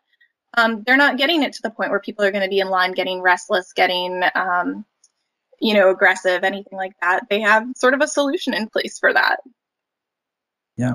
[0.57, 2.69] um, they're not getting it to the point where people are going to be in
[2.69, 4.85] line, getting restless, getting, um,
[5.61, 9.13] you know, aggressive, anything like that, they have sort of a solution in place for
[9.13, 9.37] that.
[10.77, 10.93] Yeah.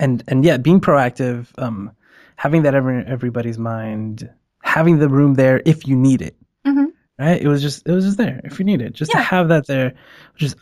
[0.00, 1.92] And and yeah, being proactive, um,
[2.36, 4.28] having that ever in everybody's mind,
[4.62, 6.36] having the room there if you need it.
[6.66, 6.86] Mm-hmm.
[7.18, 7.40] Right?
[7.40, 8.94] It was just it was just there if you need it.
[8.94, 9.20] Just Yeah.
[9.20, 9.94] to have that there.
[10.36, 10.56] Just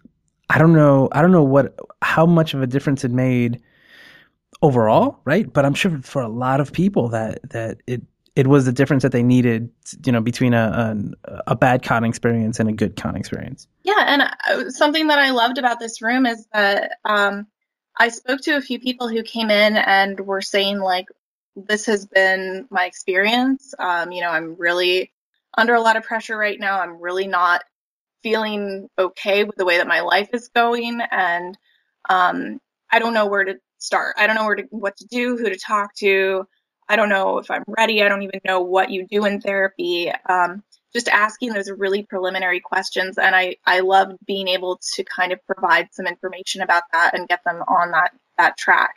[0.51, 3.63] I don't know I don't know what how much of a difference it made
[4.63, 5.51] overall, right?
[5.51, 8.03] But I'm sure for a lot of people that that it
[8.35, 9.71] it was the difference that they needed,
[10.05, 13.69] you know, between a a, a bad con experience and a good con experience.
[13.85, 17.47] Yeah, and uh, something that I loved about this room is that um,
[17.97, 21.07] I spoke to a few people who came in and were saying like,
[21.55, 23.73] "This has been my experience.
[23.79, 25.13] Um, you know, I'm really
[25.57, 26.81] under a lot of pressure right now.
[26.81, 27.63] I'm really not
[28.23, 31.57] feeling okay with the way that my life is going, and
[32.09, 34.17] um, I don't know where to start.
[34.19, 36.47] I don't know where to what to do, who to talk to.
[36.89, 38.03] I don't know if I'm ready.
[38.03, 42.61] I don't even know what you do in therapy." Um, just asking those really preliminary
[42.61, 47.15] questions and I, I loved being able to kind of provide some information about that
[47.15, 48.95] and get them on that that track.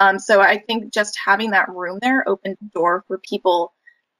[0.00, 3.72] Um, so I think just having that room there opened the door for people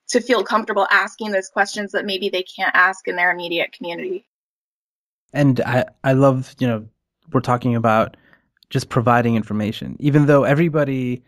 [0.09, 4.27] to feel comfortable asking those questions that maybe they can't ask in their immediate community.
[5.33, 6.87] And I, I love, you know,
[7.33, 8.17] we're talking about
[8.71, 11.23] just providing information, even though everybody,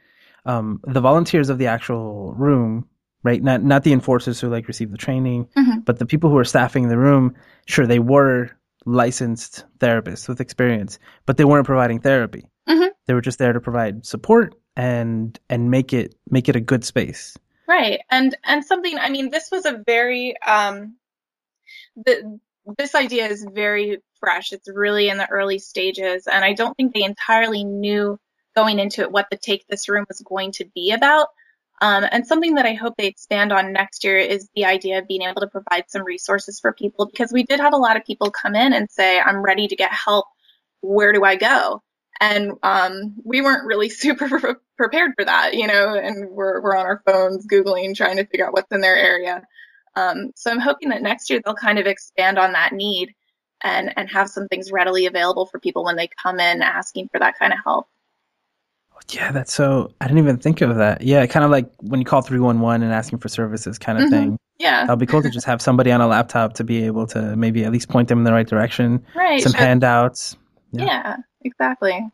[0.46, 2.88] um, the volunteers of the actual room,
[3.22, 3.42] right?
[3.42, 5.84] Not, not the enforcers who like receive the training, Mhm.
[5.84, 7.34] but the people who are staffing the room,
[7.66, 8.50] sure, they were
[8.86, 12.46] licensed therapists with experience, but they weren't providing therapy.
[12.68, 12.90] Mhm.
[13.06, 16.84] They were just there to provide support and, and make it, make it a good
[16.84, 17.36] space.
[17.68, 18.00] Right.
[18.10, 20.96] And and something I mean this was a very um
[21.94, 22.40] the
[22.78, 24.52] this idea is very fresh.
[24.52, 28.18] It's really in the early stages and I don't think they entirely knew
[28.56, 31.28] going into it what the take this room was going to be about.
[31.82, 35.08] Um, and something that I hope they expand on next year is the idea of
[35.08, 38.04] being able to provide some resources for people because we did have a lot of
[38.04, 40.26] people come in and say, I'm ready to get help.
[40.82, 41.82] Where do I go?
[42.20, 46.76] And um, we weren't really super pre- prepared for that, you know, and we're, we're
[46.76, 49.42] on our phones Googling, trying to figure out what's in their area.
[49.96, 53.12] Um, so I'm hoping that next year they'll kind of expand on that need
[53.62, 57.18] and, and have some things readily available for people when they come in asking for
[57.18, 57.86] that kind of help.
[59.10, 59.92] Yeah, that's so.
[60.00, 61.00] I didn't even think of that.
[61.00, 63.98] Yeah, kind of like when you call three one one and asking for services, kind
[63.98, 64.10] of Mhm.
[64.10, 64.38] thing.
[64.58, 67.34] Yeah, that'll be cool to just have somebody on a laptop to be able to
[67.34, 69.04] maybe at least point them in the right direction.
[69.16, 69.42] right.
[69.42, 69.60] Some sure.
[69.60, 70.36] handouts.
[70.72, 70.84] yeah.
[70.84, 72.06] yeah, exactly.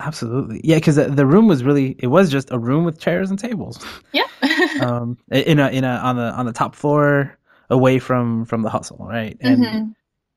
[0.00, 0.60] Absolutely.
[0.64, 1.94] Yeah, because the, room was really.
[1.98, 3.84] It was just a room with chairs and tables.
[4.12, 4.24] Yeah.
[4.80, 7.36] um, in a in a on the on the top floor,
[7.68, 9.36] away from from the hustle, right?
[9.40, 9.94] And Mhm.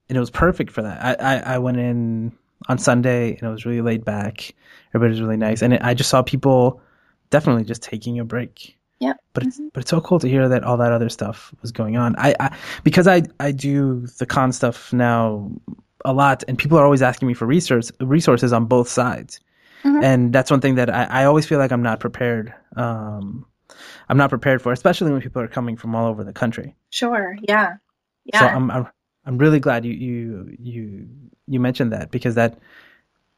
[0.09, 1.19] and it was perfect for that.
[1.21, 2.31] I, I, I went in
[2.67, 4.53] on Sunday and it was really laid back.
[4.93, 6.81] Everybody was really nice, and it, I just saw people
[7.29, 8.77] definitely just taking a break.
[8.99, 9.13] Yeah.
[9.33, 9.69] But it's Mhm.
[9.73, 12.15] but it's so cool to hear that all that other stuff was going on.
[12.17, 15.51] I, I because I I do the con stuff now
[16.05, 19.39] a lot, and people are always asking me for resource resources on both sides,
[19.83, 20.03] Mhm.
[20.03, 22.53] and that's one thing that I, I always feel like I'm not prepared.
[22.75, 23.45] Um,
[24.09, 26.75] I'm not prepared for, especially when people are coming from all over the country.
[26.89, 27.35] Sure.
[27.47, 27.75] Yeah.
[28.25, 28.39] Yeah.
[28.39, 28.87] So I'm, I'm
[29.25, 31.07] I'm really glad you you you
[31.47, 32.57] you mentioned that because that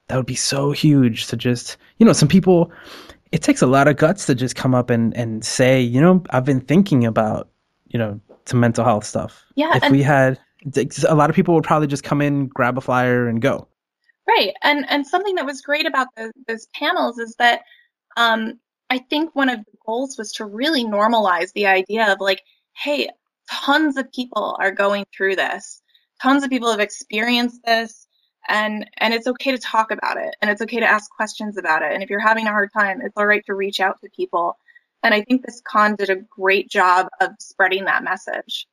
[0.07, 2.71] that would be so huge to just you know some people
[3.31, 6.23] it takes a lot of guts to just come up and and say you know
[6.29, 7.49] I've been thinking about
[7.87, 9.43] you know some mental health stuff.
[9.55, 10.39] Yeah, If and- we had
[11.07, 13.67] a lot of people would probably just come in, grab a flyer, and go.
[14.27, 14.53] Right.
[14.63, 17.61] And and something that was great about the, those panels is that
[18.17, 18.59] um,
[18.89, 22.41] I think one of the goals was to really normalize the idea of like,
[22.73, 23.09] hey,
[23.49, 25.81] tons of people are going through this.
[26.21, 28.07] Tons of people have experienced this
[28.47, 31.81] and and it's okay to talk about it and it's okay to ask questions about
[31.81, 31.91] it.
[31.91, 34.57] And if you're having a hard time, it's all right to reach out to people.
[35.03, 38.67] And I think this con did a great job of spreading that message.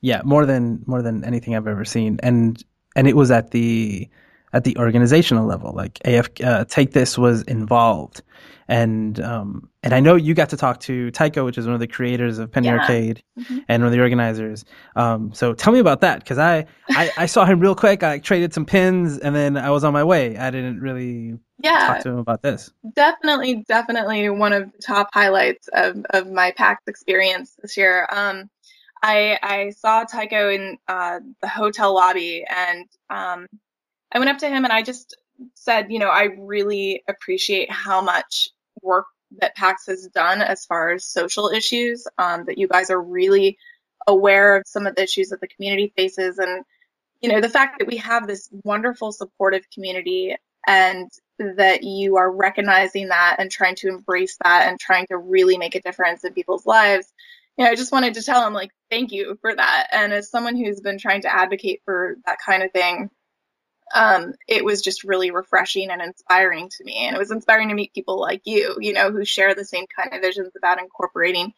[0.00, 2.62] Yeah, more than more than anything I've ever seen, and
[2.96, 4.08] and it was at the
[4.54, 5.72] at the organizational level.
[5.74, 8.22] Like AF uh, Take This was involved,
[8.68, 11.80] and um and I know you got to talk to Tycho, which is one of
[11.80, 12.74] the creators of Penny Yeah.
[12.80, 13.64] Arcade Mhm.
[13.68, 14.64] and one of the organizers.
[14.96, 18.02] Um, so tell me about that because I, I I saw him real quick.
[18.04, 20.38] I traded some pins, and then I was on my way.
[20.38, 21.78] I didn't really Yeah.
[21.86, 22.72] talk to him about this.
[22.94, 28.08] definitely, definitely one of the top highlights of, of my PAX experience this year.
[28.12, 28.50] Um,
[29.02, 33.46] I, I saw Tycho in uh, the hotel lobby and um,
[34.14, 35.16] I went up to him and I just
[35.54, 38.50] said, you know, I really appreciate how much
[38.80, 39.06] work
[39.40, 43.58] that PAX has done as far as social issues, um, that you guys are really
[44.06, 46.64] aware of some of the issues that the community faces and
[47.22, 52.30] you know the fact that we have this wonderful supportive community and that you are
[52.30, 56.34] recognizing that and trying to embrace that and trying to really make a difference in
[56.34, 57.14] people's lives
[57.56, 59.88] you know, I just wanted to tell him like, thank you for that.
[59.92, 63.10] And as someone who's been trying to advocate for that kind of thing,
[63.92, 67.06] um, it was just really refreshing and inspiring to me.
[67.06, 69.86] And it was inspiring to meet people like you, you know, who share the same
[69.86, 71.52] kind of visions about incorporating,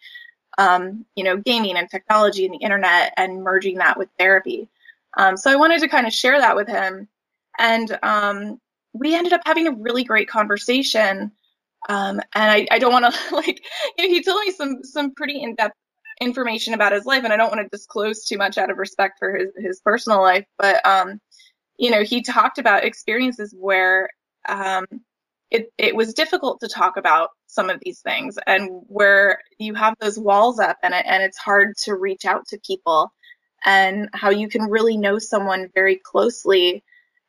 [0.59, 4.69] um, you know, gaming and technology and the internet and merging that with therapy.
[5.17, 7.09] Um, so I wanted to kind of share that with him.
[7.59, 8.61] And um,
[8.93, 11.33] we ended up having a really great conversation.
[11.89, 13.63] Um, and I, I don't want to like,
[13.97, 15.77] you know, he told me some some pretty in depth
[16.21, 19.19] information about his life, and I don't want to disclose too much out of respect
[19.19, 20.47] for his his personal life.
[20.59, 21.21] But um,
[21.79, 24.09] you know, he talked about experiences where
[24.49, 24.87] um,
[25.51, 29.95] it it was difficult to talk about some of these things, and where you have
[30.01, 33.13] those walls up, and and it's hard to reach out to people,
[33.65, 36.83] and how you can really know someone very closely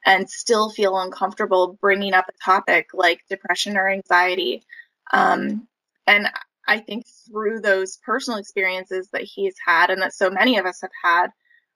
[0.06, 4.64] and still feel uncomfortable bringing up a topic like depression or anxiety.
[5.12, 5.68] Um,
[6.06, 6.30] and
[6.68, 10.82] I think through those personal experiences that he's had and that so many of us
[10.82, 11.28] have had,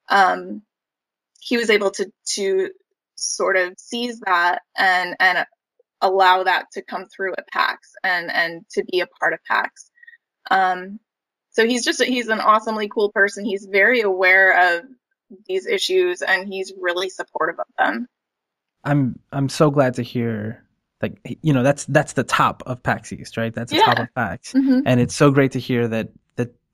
[0.10, 0.62] um,
[1.42, 2.70] he was able to to
[3.16, 5.46] sort of seize that and and
[6.02, 9.92] allow that to come through at PAX and and to be a part of PAX.
[10.50, 11.00] Um,
[11.52, 13.44] so he's just he's an awesomely cool person.
[13.46, 14.86] He's very aware of
[15.48, 18.08] these issues and he's really supportive of them.
[18.84, 20.64] I'm I'm so glad to hear
[21.02, 23.54] like you know that's that's the top of PAX East, right?
[23.54, 23.86] That's the Yeah.
[23.86, 24.84] top of PAX, Mhm.
[24.86, 26.10] and it's so great to hear that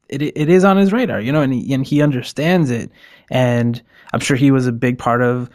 [0.09, 2.91] it it is on his radar, you know, and he, and he understands it,
[3.29, 3.81] and
[4.13, 5.49] I'm sure he was a big part of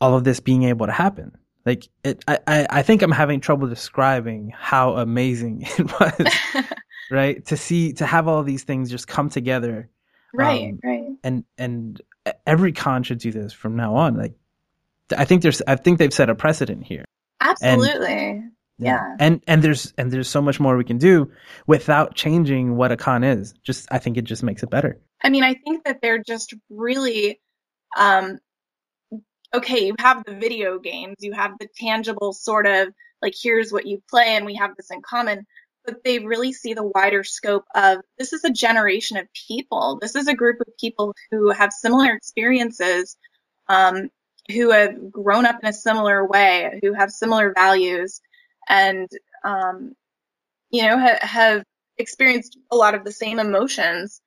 [0.00, 1.36] all of this being able to happen.
[1.64, 6.64] Like it, I I, think I'm having trouble describing how amazing it was,
[7.10, 7.44] right?
[7.46, 9.88] To see to have all these things just come together
[10.34, 11.08] right, Um, right.
[11.22, 12.00] and and
[12.46, 14.16] every con should do this from now on.
[14.16, 14.34] Like,
[15.16, 17.04] I think there's, I think they've set a precedent here.
[17.40, 18.42] Absolutely.
[18.84, 19.16] Yeah.
[19.18, 21.30] And and there's and there's so much more we can do
[21.66, 23.54] without changing what a con is.
[23.62, 24.98] Just I think it just makes it better.
[25.22, 27.40] I mean, I think that they're just really,
[27.96, 28.38] um,
[29.54, 32.88] okay, you have the video games, you have the tangible sort of
[33.20, 35.46] like, here's what you play and we have this in common,
[35.84, 39.98] but they really see the wider scope of this is a generation of people.
[40.00, 43.16] This is a group of people who have similar experiences,
[43.68, 44.08] um,
[44.50, 48.20] who have grown up in a similar way, who have similar values
[48.68, 49.08] and,
[49.44, 49.94] um,
[50.70, 51.64] you know, ha- have
[51.98, 54.20] experienced a lot of the same emotions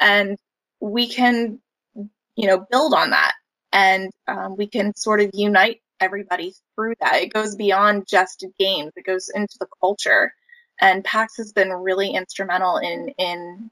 [0.00, 0.38] and
[0.80, 1.60] we can,
[1.94, 3.34] you know, build on that
[3.72, 7.22] and um, we can sort of unite everybody through that.
[7.22, 8.92] It goes beyond just games.
[8.96, 10.32] It goes into the culture,
[10.80, 13.70] and PAX has been really instrumental in in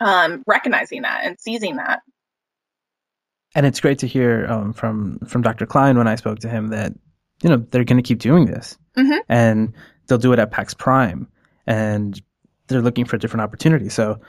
[0.00, 2.00] um, recognizing that and seizing that.
[3.54, 5.66] And it's great to hear um, from from Dr.
[5.66, 6.92] Kline when I spoke to him that
[7.42, 9.20] you know they're going to keep doing this, Mhm.
[9.28, 9.72] and
[10.06, 11.28] they'll do it at PAX Prime,
[11.66, 12.20] and
[12.66, 13.94] they're looking for different opportunities.
[13.94, 14.20] So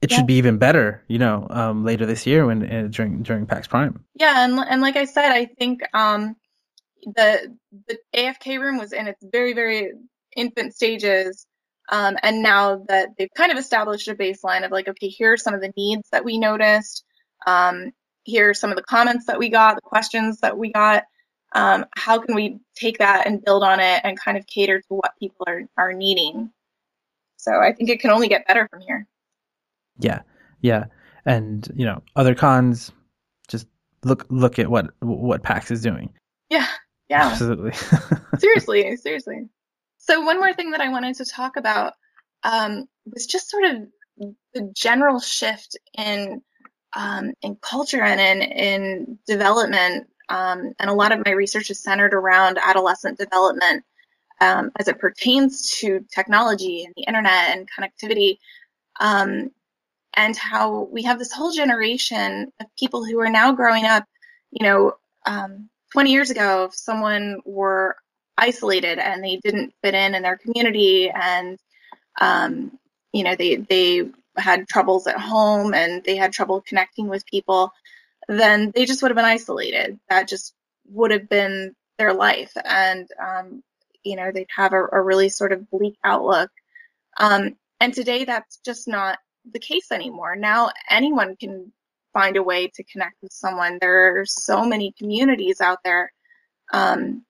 [0.00, 0.18] it Yeah.
[0.18, 3.66] should be even better, you know, um, later this year when uh, during during PAX
[3.68, 4.04] Prime.
[4.14, 6.36] Yeah, and and like I said, I think um,
[7.04, 7.56] the
[7.88, 9.92] the AFK room was in its very very
[10.36, 11.46] infant stages,
[11.90, 15.36] um, and now that they've kind of established a baseline of like, okay, here are
[15.36, 17.04] some of the needs that we noticed,
[17.46, 17.90] um,
[18.24, 21.04] here are some of the comments that we got, the questions that we got.
[21.54, 24.86] Um, how can we take that and build on it and kind of cater to
[24.88, 26.50] what people are are needing?
[27.36, 29.06] So I think it can only get better from here.
[29.98, 30.20] Yeah,
[30.60, 30.86] yeah,
[31.24, 32.92] and you know, other cons,
[33.48, 33.66] just
[34.04, 36.12] look look at what what PAX is doing.
[36.50, 36.66] Yeah,
[37.08, 37.28] yeah.
[37.28, 37.72] Absolutely.
[38.38, 39.48] seriously, seriously.
[39.98, 41.94] So one more thing that I wanted to talk about
[42.42, 46.42] um, was just sort of the general shift in
[46.94, 50.08] um, in culture and in in development.
[50.28, 53.84] Um, and a lot of my research is centered around adolescent development
[54.40, 58.38] um, as it pertains to technology and the internet and connectivity.
[59.00, 59.50] Um,
[60.14, 64.04] and how we have this whole generation of people who are now growing up,
[64.50, 64.92] you know,
[65.26, 67.96] um, 20 years ago, if someone were
[68.36, 71.58] isolated and they didn't fit in in their community and,
[72.20, 72.78] um,
[73.12, 77.72] you know, they, they had troubles at home and they had trouble connecting with people,
[78.28, 79.98] then they just would have been isolated.
[80.08, 80.54] That just
[80.90, 82.52] would have been their life.
[82.62, 83.62] And, um,
[84.04, 86.50] you know, they'd have a, a really sort of bleak outlook.
[87.18, 89.18] Um, and today that's just not
[89.50, 90.36] the case anymore.
[90.36, 91.72] Now anyone can
[92.12, 93.78] find a way to connect with someone.
[93.80, 96.12] There are so many communities out there
[96.72, 97.24] um,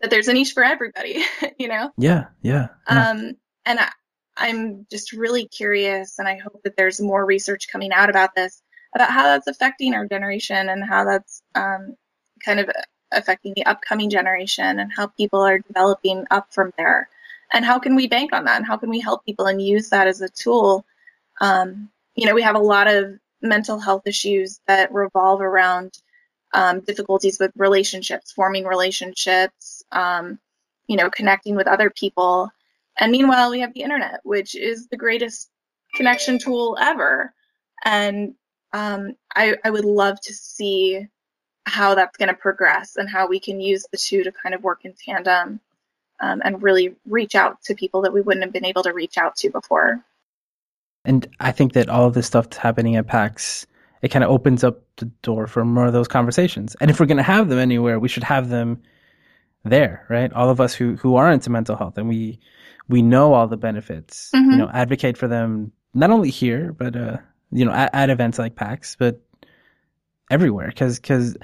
[0.00, 1.22] that there's a niche for everybody,
[1.58, 1.90] you know?
[1.98, 2.68] yeah, yeah.
[2.88, 3.10] yeah.
[3.10, 3.32] Um,
[3.64, 3.90] and I,
[4.36, 8.62] I'm just really curious, and I hope that there's more research coming out about this,
[8.94, 11.96] about how that's affecting our generation and how that's um,
[12.44, 12.70] kind of
[13.12, 17.08] affecting the upcoming generation and how people are developing up from there.
[17.52, 18.56] And how can we bank on that?
[18.58, 20.84] And how can we help people and use that as a tool
[21.40, 25.96] Um, you know, we have a lot of mental health issues that revolve around
[26.52, 30.38] um, difficulties with relationships, forming relationships, um,
[30.88, 32.50] you know, connecting with other people.
[32.98, 35.50] And meanwhile, we have the internet, which is the greatest
[35.94, 37.32] connection tool ever.
[37.84, 38.34] And
[38.72, 41.06] um, I, I would love to see
[41.66, 44.62] how that's going to progress and how we can use the two to kind of
[44.62, 45.60] work in tandem
[46.20, 49.18] um, and really reach out to people that we wouldn't have been able to reach
[49.18, 50.04] out to before.
[51.04, 53.66] And I think that all of this stuff that's happening at PAX,
[54.02, 56.76] it kind of opens up the door for more of those conversations.
[56.80, 58.82] And if we're going to have them anywhere, we should have them
[59.64, 60.32] there, right?
[60.32, 62.40] All of us who who are into mental health and we
[62.88, 64.52] we know all the benefits, mm-hmm.
[64.52, 67.18] you know, advocate for them not only here, but uh,
[67.50, 69.20] you know, at, at events like PAX, but
[70.30, 70.68] everywhere.
[70.68, 71.36] Because because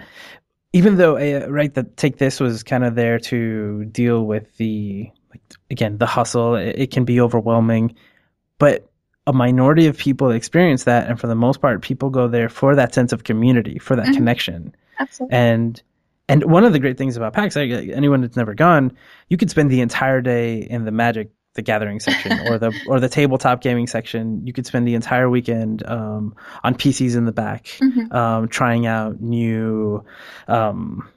[0.72, 5.10] even though uh, right, the take this was kind of there to deal with the
[5.30, 6.56] like again the hustle.
[6.56, 7.94] It, it can be overwhelming,
[8.58, 8.88] but
[9.26, 12.74] a minority of people experience that, and for the most part, people go there for
[12.74, 14.14] that sense of community, for that mm-hmm.
[14.14, 14.74] connection.
[14.98, 15.36] Absolutely.
[15.36, 15.82] And
[16.28, 18.96] and one of the great things about PAX, anyone that's never gone,
[19.28, 23.00] you could spend the entire day in the Magic the Gathering section or the or
[23.00, 24.46] the tabletop gaming section.
[24.46, 28.14] You could spend the entire weekend um, on PCs in the back, mm-hmm.
[28.14, 30.04] um, trying out new
[30.48, 31.08] um,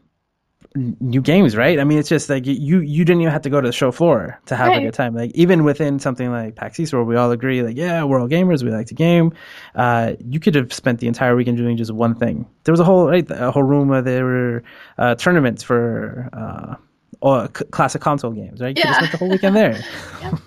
[0.77, 1.79] new games, right?
[1.79, 3.91] I mean, it's just like you you didn't even have to go to the show
[3.91, 4.81] floor to have right.
[4.81, 5.15] a good time.
[5.15, 8.29] Like even within something like PAX East, where we all agree, like yeah, we're all
[8.29, 9.33] gamers, we like to game.
[9.75, 12.47] Uh, you could have spent the entire weekend doing just one thing.
[12.63, 14.63] There was a whole right, a whole room where there were
[14.97, 16.75] uh, tournaments for uh,
[17.22, 18.78] all, c- classic console games, right?
[18.78, 18.93] You yeah.
[18.93, 19.80] spent the whole weekend there.
[20.22, 20.38] yeah.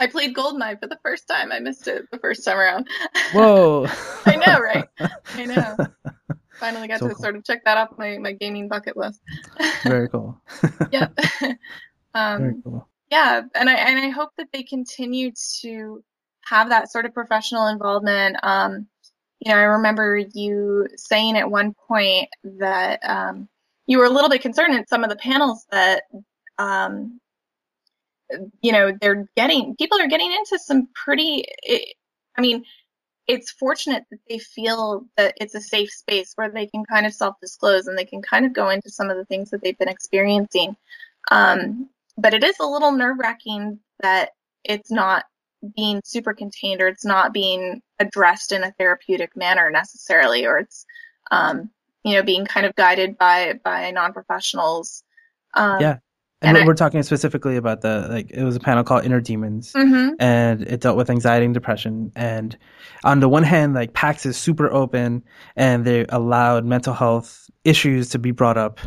[0.00, 1.50] I played Goldeneye for the first time.
[1.50, 2.88] I missed it the first time around.
[3.32, 3.86] Whoa!
[4.26, 4.88] I know, right?
[5.34, 5.76] I know.
[6.60, 7.22] Finally got so to cool.
[7.22, 9.20] sort of check that off my, my gaming bucket list.
[9.84, 10.40] Very cool.
[10.90, 11.16] yep.
[12.14, 12.88] um, Very cool.
[13.10, 16.02] Yeah, and I and I hope that they continue to
[16.44, 18.36] have that sort of professional involvement.
[18.42, 18.86] Um,
[19.40, 23.48] you know, I remember you saying at one point that um,
[23.88, 26.04] you were a little bit concerned in some of the panels that
[26.58, 27.18] um,
[28.60, 31.44] you know they're getting people are getting into some pretty.
[32.36, 32.64] I mean,
[33.26, 37.14] it's fortunate that they feel that it's a safe space where they can kind of
[37.14, 39.88] self-disclose and they can kind of go into some of the things that they've been
[39.88, 40.76] experiencing.
[41.30, 44.30] Um, but it is a little nerve-wracking that
[44.64, 45.24] it's not
[45.76, 50.86] being super contained or it's not being addressed in a therapeutic manner necessarily, or it's
[51.30, 51.70] um,
[52.08, 55.02] you know being kind of guided by by non-professionals.
[55.54, 55.98] Um, yeah,
[56.40, 59.72] and, and we're talking specifically about the like it was a panel called Inner Demons,
[59.72, 60.14] mm-hmm.
[60.20, 62.12] and it dealt with anxiety and depression.
[62.14, 62.56] And
[63.02, 65.24] on the one hand, like PAX is super open,
[65.56, 68.78] and they allowed mental health issues to be brought up,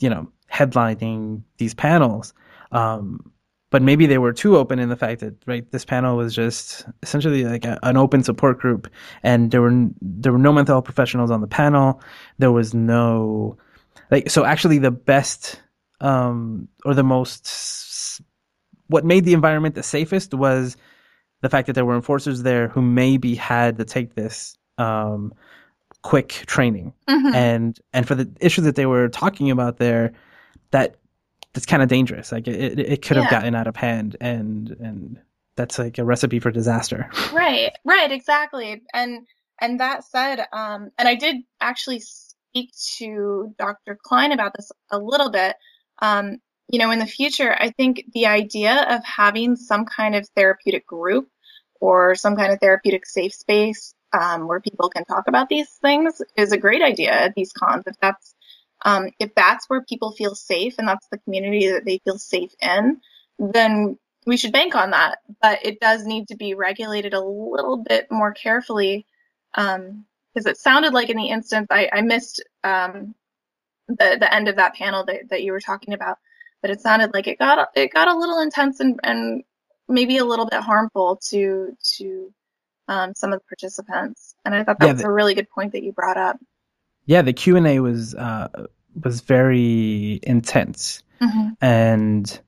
[0.00, 2.34] you know, headlining these panels.
[2.72, 3.32] Um,
[3.70, 6.86] but maybe they were too open in the fact that right this panel was just
[7.02, 8.88] essentially like a, an open support group,
[9.22, 12.00] and there were there were no mental health professionals on the panel.
[12.38, 13.58] There was no
[14.10, 15.60] like so actually the best
[16.00, 18.20] um, or the most
[18.86, 20.76] what made the environment the safest was
[21.40, 25.32] the fact that there were enforcers there who maybe had to take this um,
[26.02, 27.34] quick training mm-hmm.
[27.34, 30.12] and and for the issues that they were talking about there
[30.70, 30.96] that
[31.52, 33.30] that's kind of dangerous like it, it could have yeah.
[33.30, 35.20] gotten out of hand and and
[35.56, 39.26] that's like a recipe for disaster right right exactly and
[39.60, 44.98] and that said um and i did actually speak to dr kline about this a
[44.98, 45.56] little bit
[46.00, 46.38] um,
[46.68, 50.86] you know, in the future, I think the idea of having some kind of therapeutic
[50.86, 51.28] group
[51.80, 56.20] or some kind of therapeutic safe space um, where people can talk about these things
[56.36, 57.84] is a great idea at these cons.
[57.86, 58.34] If that's
[58.84, 62.52] um, if that's where people feel safe and that's the community that they feel safe
[62.60, 63.00] in,
[63.38, 65.18] then we should bank on that.
[65.40, 69.06] But it does need to be regulated a little bit more carefully
[69.52, 70.04] because um,
[70.34, 73.14] it sounded like in the instance I, I missed um,
[73.88, 76.18] the the end of that panel that, that you were talking about.
[76.60, 79.42] But it sounded like it got it got a little intense and, and
[79.88, 82.32] maybe a little bit harmful to to
[82.88, 84.34] um, some of the participants.
[84.44, 86.38] And I thought that yeah, was a really good point that you brought up.
[87.08, 88.48] Yeah, the Q and A was uh,
[89.02, 91.48] was very intense, mm-hmm.
[91.62, 92.40] and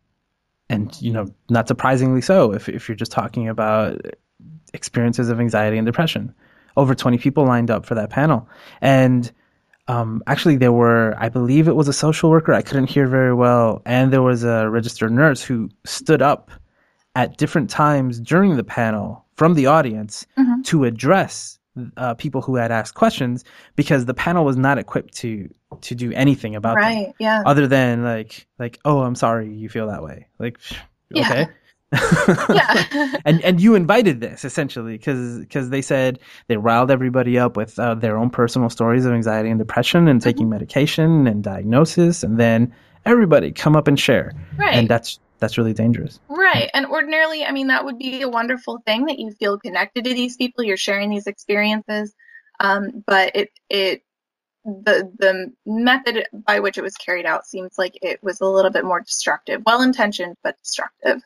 [0.69, 4.01] and you know not surprisingly so if if you're just talking about
[4.75, 6.35] experiences of anxiety and depression.
[6.77, 8.49] Over 20 people lined up for that panel,
[8.83, 9.33] and
[9.89, 12.53] um, actually, there were, I believe it was a social worker.
[12.53, 13.83] I couldn't hear very well.
[13.87, 16.51] And there was a registered nurse who stood up
[17.17, 20.63] at different times during the panel from the audience mm-hmm.
[20.63, 21.59] to address
[21.97, 23.45] uh, people who had asked questions
[23.77, 25.49] because the panel was not equipped to
[25.83, 27.43] to do anything about right, them, yeah.
[27.47, 30.59] other than like like oh I'm sorry you feel that way like
[31.17, 31.47] okay
[31.93, 32.87] yeah.
[32.93, 33.17] yeah.
[33.25, 36.19] and and you invited this essentially because because they said
[36.49, 40.23] they riled everybody up with uh, their own personal stories of anxiety and depression and
[40.23, 40.51] taking mm-hmm.
[40.51, 42.73] medication and diagnosis and then
[43.05, 44.33] everybody come up and share.
[44.57, 44.75] Right.
[44.75, 46.21] And that's that's really dangerous.
[46.29, 46.71] Right.
[46.73, 50.15] And ordinarily, I mean, that would be a wonderful thing that you feel connected to
[50.15, 52.15] these people, you're sharing these experiences.
[52.61, 54.03] Um, but it it
[54.65, 58.71] the the method by which it was carried out seems like it was a little
[58.71, 61.23] bit more destructive, well intentioned but destructive.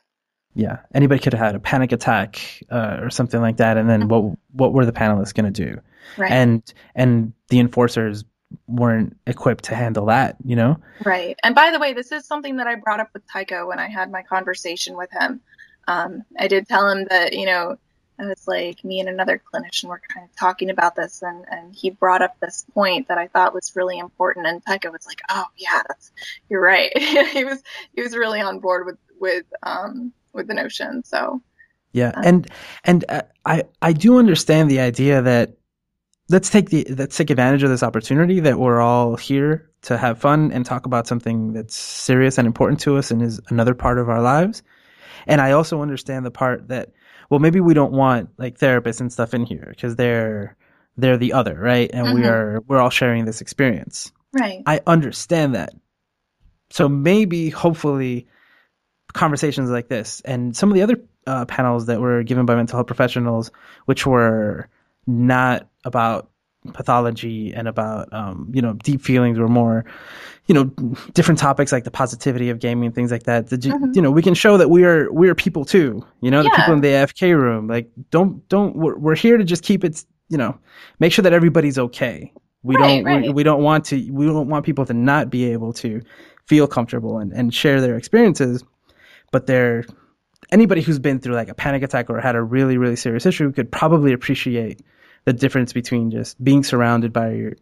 [0.54, 4.02] Yeah, anybody could have had a panic attack uh, or something like that, and then
[4.02, 4.08] mm-hmm.
[4.08, 5.80] what what were the panelists going to do?
[6.16, 6.30] Right.
[6.30, 8.24] And and the enforcers
[8.66, 10.76] weren't equipped to handle that, you know?
[11.04, 11.38] Right.
[11.42, 13.88] And by the way, this is something that I brought up with Tycho when I
[13.88, 15.40] had my conversation with him.
[15.86, 17.76] Um, I did tell him that, you know,
[18.18, 21.74] I was like, me and another clinician were kind of talking about this, and, and
[21.74, 24.46] he brought up this point that I thought was really important.
[24.46, 26.12] And Tycho was like, "Oh yeah, that's
[26.48, 27.60] you're right." he was
[27.92, 31.02] he was really on board with with um with the notion.
[31.04, 31.42] So
[31.92, 32.50] yeah, um, and
[32.84, 35.54] and uh, I I do understand the idea that
[36.28, 40.18] let's take the let's take advantage of this opportunity that we're all here to have
[40.18, 43.98] fun and talk about something that's serious and important to us and is another part
[43.98, 44.62] of our lives.
[45.26, 46.92] And I also understand the part that
[47.30, 50.56] well maybe we don't want like therapists and stuff in here because they're
[50.96, 51.90] they're the other, right?
[51.92, 52.16] And mm-hmm.
[52.16, 54.12] we are we're all sharing this experience.
[54.32, 54.62] Right.
[54.66, 55.74] I understand that.
[56.70, 58.26] So maybe hopefully
[59.12, 62.76] conversations like this and some of the other uh, panels that were given by mental
[62.76, 63.50] health professionals
[63.84, 64.68] which were
[65.06, 66.30] not about
[66.72, 69.84] pathology and about um, you know deep feelings or more
[70.46, 70.64] you know
[71.12, 73.92] different topics like the positivity of gaming and things like that you, mm-hmm.
[73.94, 76.48] you know we can show that we are we are people too you know yeah.
[76.48, 79.84] the people in the afk room like don't don't we're, we're here to just keep
[79.84, 80.58] it you know
[81.00, 82.32] make sure that everybody's okay
[82.62, 83.22] we right, don't right.
[83.24, 86.00] We, we don't want to we don't want people to not be able to
[86.46, 88.64] feel comfortable and, and share their experiences
[89.32, 89.84] but they're
[90.50, 93.52] anybody who's been through like a panic attack or had a really really serious issue
[93.52, 94.80] could probably appreciate
[95.24, 97.52] the difference between just being surrounded by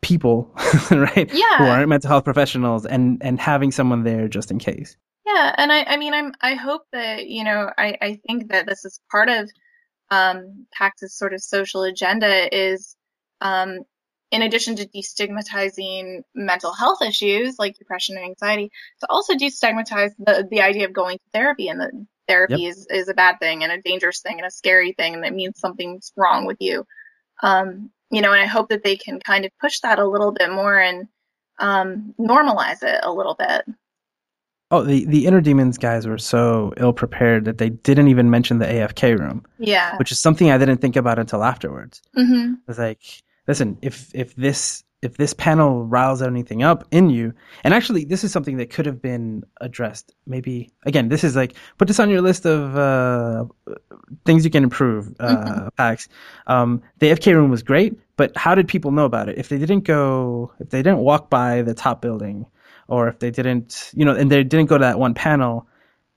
[0.00, 0.54] people,
[0.90, 1.30] right?
[1.32, 1.58] Yeah.
[1.58, 4.96] Who aren't mental health professionals and and having someone there just in case.
[5.26, 8.66] Yeah, and I, I mean, I'm, I hope that you know, I, I think that
[8.66, 9.50] this is part of
[10.10, 12.96] um, PAX's sort of social agenda is,
[13.42, 13.80] um,
[14.30, 18.70] in addition to destigmatizing mental health issues like depression and anxiety,
[19.00, 21.92] to also destigmatize the the idea of going to therapy and that
[22.28, 22.70] therapy yep.
[22.70, 25.34] is is a bad thing and a dangerous thing and a scary thing and that
[25.34, 26.84] means something's wrong with you.
[27.42, 30.32] Um, you know, and I hope that they can kind of push that a little
[30.32, 31.08] bit more and
[31.58, 33.64] um, normalize it a little bit.
[34.70, 38.58] Oh, the the inner demons guys were so ill prepared that they didn't even mention
[38.58, 39.44] the AFK room.
[39.58, 42.02] Yeah, which is something I didn't think about until afterwards.
[42.16, 42.54] Mm-hmm.
[42.68, 43.00] It's like,
[43.46, 47.32] listen, if if this if this panel riles anything up in you,
[47.62, 50.14] and actually, this is something that could have been addressed.
[50.26, 53.44] Maybe again, this is like put this on your list of uh,
[54.24, 55.14] things you can improve.
[55.20, 55.68] Uh, mm-hmm.
[55.76, 56.08] PAX.
[56.46, 59.38] Um, the AFK room was great, but how did people know about it?
[59.38, 62.46] If they didn't go, if they didn't walk by the top building,
[62.88, 65.68] or if they didn't, you know, and they didn't go to that one panel,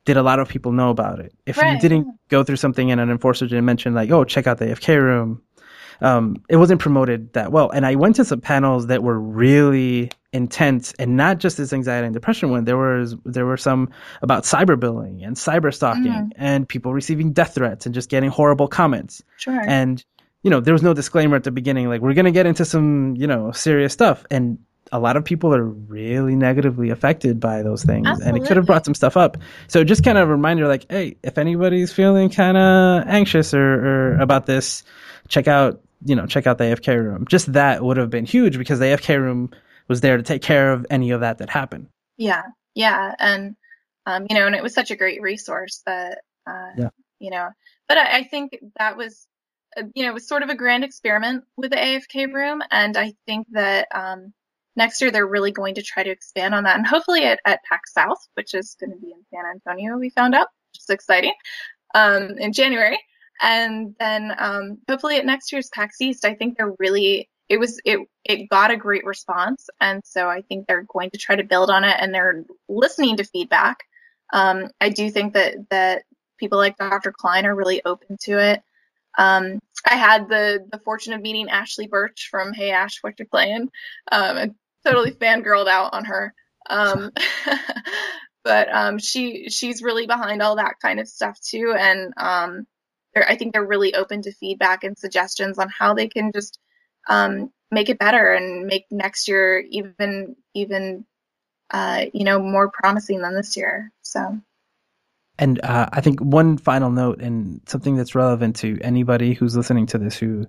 [0.06, 1.34] did a lot of people know about it?
[1.46, 1.74] If right.
[1.74, 4.66] you didn't go through something and an enforcer didn't mention like, oh, check out the
[4.66, 5.42] AFK room,
[6.02, 7.70] um, it wasn't promoted that well.
[7.70, 12.06] And I went to some panels that were really intense, and not just this anxiety
[12.06, 12.66] and depression one.
[12.66, 13.90] There was there were some
[14.22, 16.30] about cyberbullying and cyber stalking, mm-hmm.
[16.36, 19.24] and people receiving death threats and just getting horrible comments.
[19.38, 19.62] Sure.
[19.66, 20.04] And
[20.44, 23.16] you know, there was no disclaimer at the beginning, like we're gonna get into some
[23.16, 24.58] you know serious stuff, and
[24.94, 28.28] a lot of people are really negatively affected by those things Absolutely.
[28.28, 29.38] and it could have brought some stuff up
[29.68, 33.62] so just kind of a reminder like hey if anybody's feeling kind of anxious or,
[33.62, 34.84] or about this
[35.30, 37.26] check out you know, check out the AFK room.
[37.28, 39.52] Just that would have been huge because the AFK room
[39.88, 41.88] was there to take care of any of that that happened.
[42.18, 42.44] Yeah,
[42.76, 43.56] yeah, and
[44.06, 46.90] um, you know, and it was such a great resource that, uh, yeah.
[47.20, 47.50] you know,
[47.88, 49.28] but I, I think that was,
[49.78, 52.98] uh, you know, it was sort of a grand experiment with the AFK room, and
[52.98, 54.34] I think that um,
[54.76, 57.64] next year they're really going to try to expand on that, and hopefully at, at
[57.70, 60.90] PAX South, which is going to be in San Antonio, we found out, which is
[60.90, 61.34] exciting,
[61.94, 63.00] um, in January.
[63.42, 67.82] And then um, hopefully at next year's PAX East, I think they're really it was
[67.84, 71.44] it it got a great response, and so I think they're going to try to
[71.44, 73.80] build on it, and they're listening to feedback.
[74.32, 76.04] Um, I do think that that
[76.38, 77.12] people like Dr.
[77.12, 78.62] Kline are really open to it.
[79.18, 83.26] Um, I had the the fortune of meeting Ashly Burch from Hey Ash, What You
[83.26, 83.70] Playing?
[84.10, 86.34] Um, and totally fangirled out on her.
[86.70, 87.12] Um,
[88.46, 92.66] but um, she she's really behind all that kind of stuff too, and um,
[93.16, 96.60] I think they're really open to feedback and suggestions on how they can just
[97.10, 101.06] um, make it better and make next year even even
[101.72, 103.92] uh, you know more promising than this year.
[104.02, 104.40] So
[105.40, 109.88] And uh, I think one final note and something that's relevant to anybody who's listening
[109.88, 110.48] to this who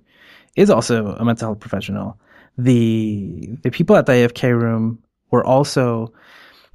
[0.55, 2.19] is also a mental health professional.
[2.57, 6.13] The the people at the AFK room were also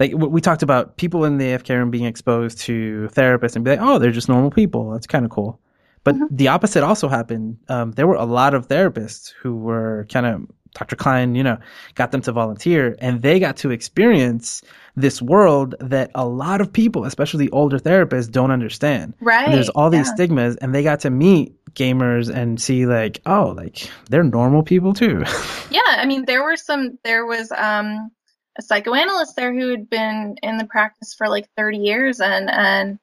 [0.00, 3.72] like we talked about people in the AFK room being exposed to therapists and be
[3.72, 4.90] like, oh, they're just normal people.
[4.90, 5.60] That's kind of cool.
[6.08, 6.36] But mm-hmm.
[6.36, 7.58] the opposite also happened.
[7.68, 10.96] Um, there were a lot of therapists who were kind of Dr.
[10.96, 11.58] Kline, you know,
[11.96, 14.62] got them to volunteer and they got to experience
[14.96, 19.12] this world that a lot of people, especially older therapists, don't understand.
[19.20, 19.44] Right.
[19.44, 20.14] And there's all these yeah.
[20.14, 24.94] stigmas and they got to meet gamers and see like, oh, like they're normal people
[24.94, 25.24] too.
[25.70, 25.82] yeah.
[25.88, 28.10] I mean, there were some, there was, um,
[28.58, 32.98] a psychoanalyst there who had been in the practice for like 30 years and, and,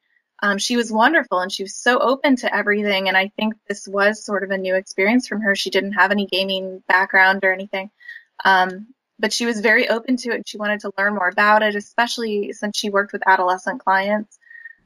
[0.46, 3.08] um, she was wonderful and she was so open to everything.
[3.08, 5.56] And I think this was sort of a new experience from her.
[5.56, 7.90] She didn't have any gaming background or anything.
[8.44, 8.88] Um,
[9.18, 10.36] but she was very open to it.
[10.36, 14.38] And she wanted to learn more about it, especially since she worked with adolescent clients.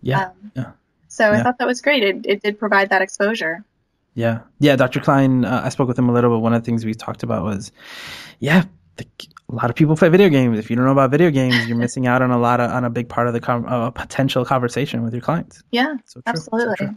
[0.02, 0.28] Yeah.
[0.28, 0.72] Um, yeah.
[1.10, 1.40] So yeah.
[1.40, 2.04] I thought that was great.
[2.04, 3.66] It, it did provide that exposure.
[4.14, 4.42] Yeah.
[4.60, 4.78] Yeah.
[4.78, 5.02] Dr.
[5.02, 6.42] Kline, uh, I spoke with him a little bit.
[6.42, 7.74] One of the things we talked about was,
[8.40, 8.64] yeah,
[9.00, 9.08] the,
[9.50, 10.60] a lot of people play video games.
[10.60, 12.86] If you don't know about video games, you're missing out on a lot of on
[12.86, 15.64] a big part of the com- uh, potential conversation with your clients.
[15.72, 16.76] Yeah, so absolutely.
[16.78, 16.96] So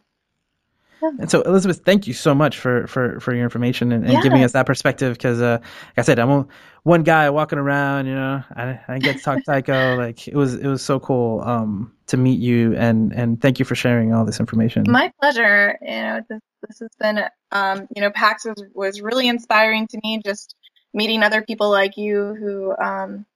[1.02, 1.10] yeah.
[1.18, 4.22] And so, Elizabeth, thank you so much for for, for your information and, and yeah.
[4.22, 5.14] giving us that perspective.
[5.14, 6.46] Because, uh, like I said, I'm a,
[6.84, 8.06] one guy walking around.
[8.06, 9.96] You know, I, I get to talk psycho.
[9.98, 13.64] like it was it was so cool um, to meet you, and and thank you
[13.64, 14.84] for sharing all this information.
[14.86, 15.76] My pleasure.
[15.82, 20.00] You know, this this has been um, you know, PAX was was really inspiring to
[20.04, 20.20] me.
[20.24, 20.54] Just
[20.94, 23.26] meeting other people like you who um,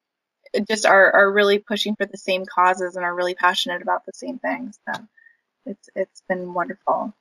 [0.68, 4.12] just are, are really pushing for the same causes and are really passionate about the
[4.14, 4.78] same things.
[4.88, 5.02] So
[5.66, 7.14] it's it's been wonderful.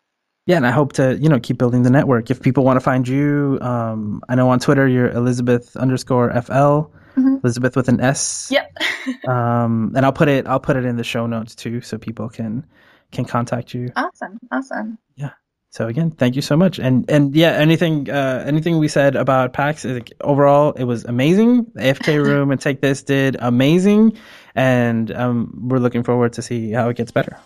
[0.45, 2.29] Yeah, and I hope to you know keep building the network.
[2.29, 6.91] If people want to find you, um, I know on Twitter you're Elizabeth underscore FL.
[7.15, 7.37] Mm-hmm.
[7.43, 8.49] Elizabeth with an S.
[8.51, 8.77] Yep.
[9.27, 12.29] um, and I'll put it I'll put it in the show notes too, so people
[12.29, 12.65] can
[13.11, 13.91] can contact you.
[13.95, 14.97] Awesome, awesome.
[15.15, 15.31] Yeah.
[15.75, 16.79] So again, thank you so much.
[16.79, 21.65] And and yeah, anything uh, anything we said about PAX like, overall, it was amazing.
[21.73, 24.17] The AFK room and take this did amazing,
[24.55, 27.37] and um, we're looking forward to see how it gets better.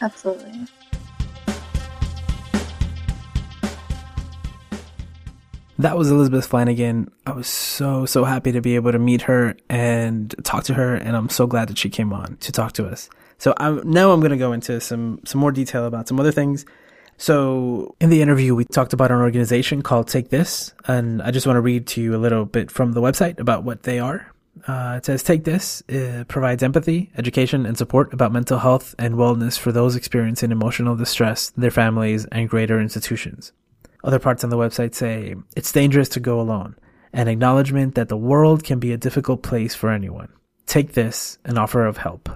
[0.00, 0.68] Absolutely.
[5.80, 7.10] That was Elizabeth Flanagan.
[7.26, 10.94] I was so, so happy to be able to meet her and talk to her.
[10.94, 13.10] And I'm so glad that she came on to talk to us.
[13.38, 16.30] So I'm, now I'm going to go into some, some more detail about some other
[16.30, 16.64] things
[17.22, 21.46] so in the interview, we talked about an organization called Take This, and I just
[21.46, 24.26] want to read to you a little bit from the website about what they are.
[24.66, 29.14] Uh, it says, Take This it provides empathy, education, and support about mental health and
[29.14, 33.52] wellness for those experiencing emotional distress, their families, and greater institutions.
[34.02, 36.74] Other parts on the website say, It's dangerous to go alone,
[37.12, 40.32] an acknowledgement that the world can be a difficult place for anyone.
[40.66, 42.28] Take this, an offer of help.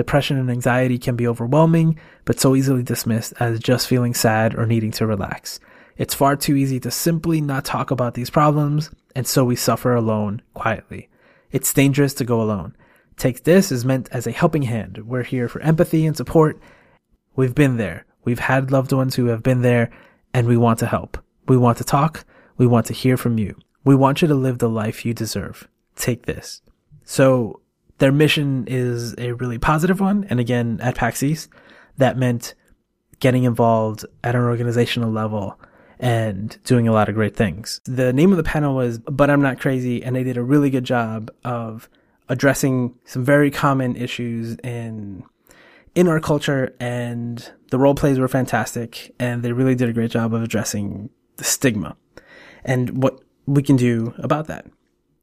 [0.00, 4.64] Depression and anxiety can be overwhelming, but so easily dismissed as just feeling sad or
[4.64, 5.60] needing to relax.
[5.98, 9.94] It's far too easy to simply not talk about these problems, and so we suffer
[9.94, 11.10] alone, quietly.
[11.52, 12.74] It's dangerous to go alone.
[13.18, 15.02] Take this is meant as a helping hand.
[15.04, 16.58] We're here for empathy and support.
[17.36, 18.06] We've been there.
[18.24, 19.90] We've had loved ones who have been there,
[20.32, 21.18] and we want to help.
[21.46, 22.24] We want to talk.
[22.56, 23.54] We want to hear from you.
[23.84, 25.68] We want you to live the life you deserve.
[25.94, 26.62] Take this.
[27.04, 27.59] So
[28.00, 30.26] their mission is a really positive one.
[30.28, 31.48] And again, at PAX East,
[31.98, 32.54] that meant
[33.20, 35.60] getting involved at an organizational level
[35.98, 37.80] and doing a lot of great things.
[37.84, 40.70] The name of the panel was But I'm Not Crazy, and they did a really
[40.70, 41.90] good job of
[42.28, 45.24] addressing some very common issues in
[45.96, 50.12] in our culture and the role plays were fantastic and they really did a great
[50.12, 51.96] job of addressing the stigma
[52.64, 54.66] and what we can do about that.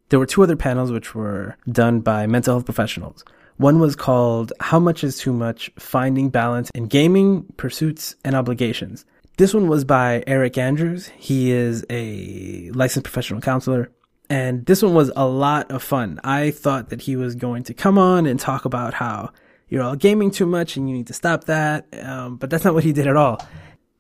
[0.10, 3.26] There were two other panels which were done by mental health professionals.
[3.58, 9.04] One was called How Much is Too Much Finding Balance in Gaming, Pursuits, and Obligations.
[9.38, 11.08] This one was by Eric Andrews.
[11.18, 13.92] He is a licensed professional counselor.
[14.30, 16.20] And this one was a lot of fun.
[16.24, 19.32] I thought that he was going to come on and talk about how
[19.68, 21.86] you're all gaming too much and you need to stop that.
[22.02, 23.42] Um, but that's not what he did at all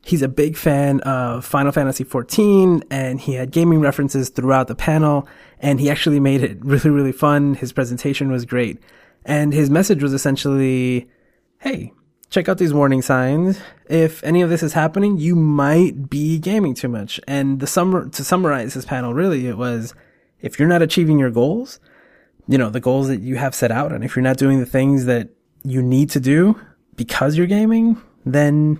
[0.08, 4.76] he's a big fan of Final Fantasy XIV and he had gaming references throughout the
[4.76, 5.28] panel
[5.60, 7.56] and he actually made it really, really fun.
[7.56, 8.80] His presentation was great.
[9.26, 11.10] And his message was essentially,
[11.60, 11.92] Hey,
[12.30, 13.60] check out these warning signs.
[13.90, 17.20] If any of this is happening, you might be gaming too much.
[17.28, 19.94] And the summer, to summarize his panel, really, it was,
[20.40, 21.82] if you're not achieving your goals,
[22.48, 24.66] you know, the goals that you have set out, and if you're not doing the
[24.66, 25.30] things that
[25.64, 26.58] you need to do
[26.96, 28.80] because you're gaming, then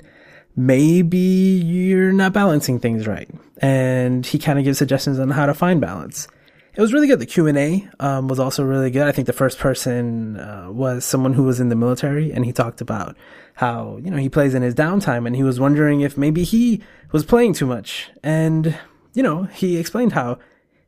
[0.58, 3.30] maybe you're not balancing things right.
[3.60, 6.28] And he kind of gives suggestions on how to find balance.
[6.76, 7.20] it was really good.
[7.20, 9.08] The Q and A um, was also really good.
[9.08, 12.52] I think the first person uh, was someone who was in the military, and he
[12.52, 13.16] talked about
[13.56, 16.82] how you know he plays in his downtime, and he was wondering if maybe he
[17.12, 18.10] was playing too much.
[18.24, 18.78] And
[19.14, 20.38] you know, he explained how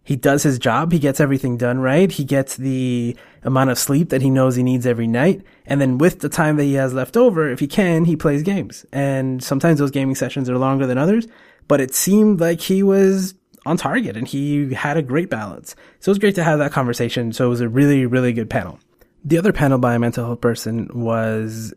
[0.09, 4.09] he does his job, he gets everything done right, he gets the amount of sleep
[4.09, 6.95] that he knows he needs every night, and then with the time that he has
[6.95, 8.87] left over, if he can, he plays games.
[8.91, 11.27] And sometimes those gaming sessions are longer than others,
[11.67, 13.35] but it seemed like he was
[13.67, 15.75] on target and he had a great balance.
[15.99, 17.31] So it was great to have that conversation.
[17.31, 18.79] So it was a really, really good panel.
[19.23, 21.71] The other panel by a mental health person was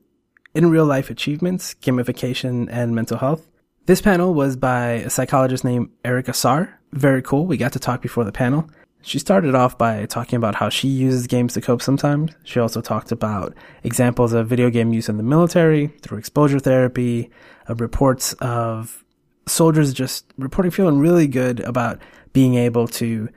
[0.54, 3.46] in real life achievements, gamification, and mental health.
[3.84, 6.78] This panel was by a psychologist named Erica Saar.
[6.92, 7.46] Very cool.
[7.46, 8.70] We got to talk before the panel.
[9.00, 12.30] She started off by talking about how she uses games to cope sometimes.
[12.44, 17.30] She also talked about examples of video game use in the military through exposure therapy,
[17.68, 19.04] uh, reports of
[19.48, 21.98] soldiers just reporting feeling really good about
[22.32, 23.28] being able to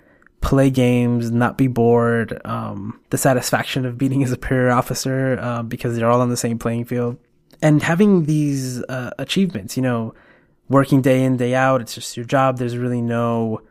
[0.41, 5.97] play games, not be bored, um, the satisfaction of beating a superior officer uh, because
[5.97, 7.17] they're all on the same playing field,
[7.63, 9.75] and having these uh, achievements.
[9.75, 10.13] You know,
[10.69, 12.57] working day in day out, it's just your job.
[12.57, 13.61] There's really no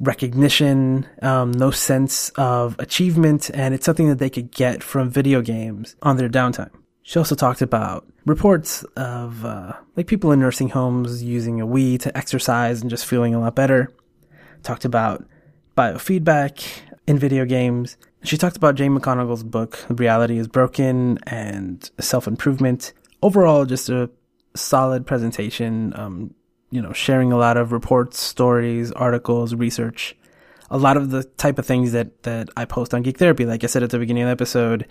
[0.00, 5.40] recognition, um, no sense of achievement, and it's something that they could get from video
[5.40, 6.70] games on their downtime.
[7.02, 12.00] She also talked about reports of uh, like people in nursing homes using a Wii
[12.00, 13.92] to exercise and just feeling a lot better.
[14.62, 15.24] Talked about
[15.76, 16.64] biofeedback
[17.06, 17.96] in video games.
[18.22, 22.92] She talked about Jane McGonigal's book, Reality is Broken, and self improvement.
[23.20, 24.10] Overall, just a
[24.54, 25.92] solid presentation.
[25.96, 26.34] Um,
[26.70, 30.16] you know, sharing a lot of reports, stories, articles, research,
[30.70, 33.44] a lot of the type of things that that I post on Geek Therapy.
[33.44, 34.88] Like I said at the beginning of the episode,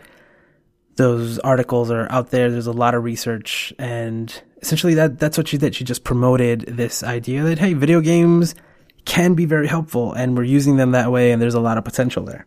[0.95, 2.51] those articles are out there.
[2.51, 5.73] There's a lot of research, and essentially that that's what she did.
[5.75, 8.53] She just promoted this idea that hey, video games
[9.05, 11.83] can be very helpful, and we're using them that way, and there's a lot of
[11.83, 12.45] potential there.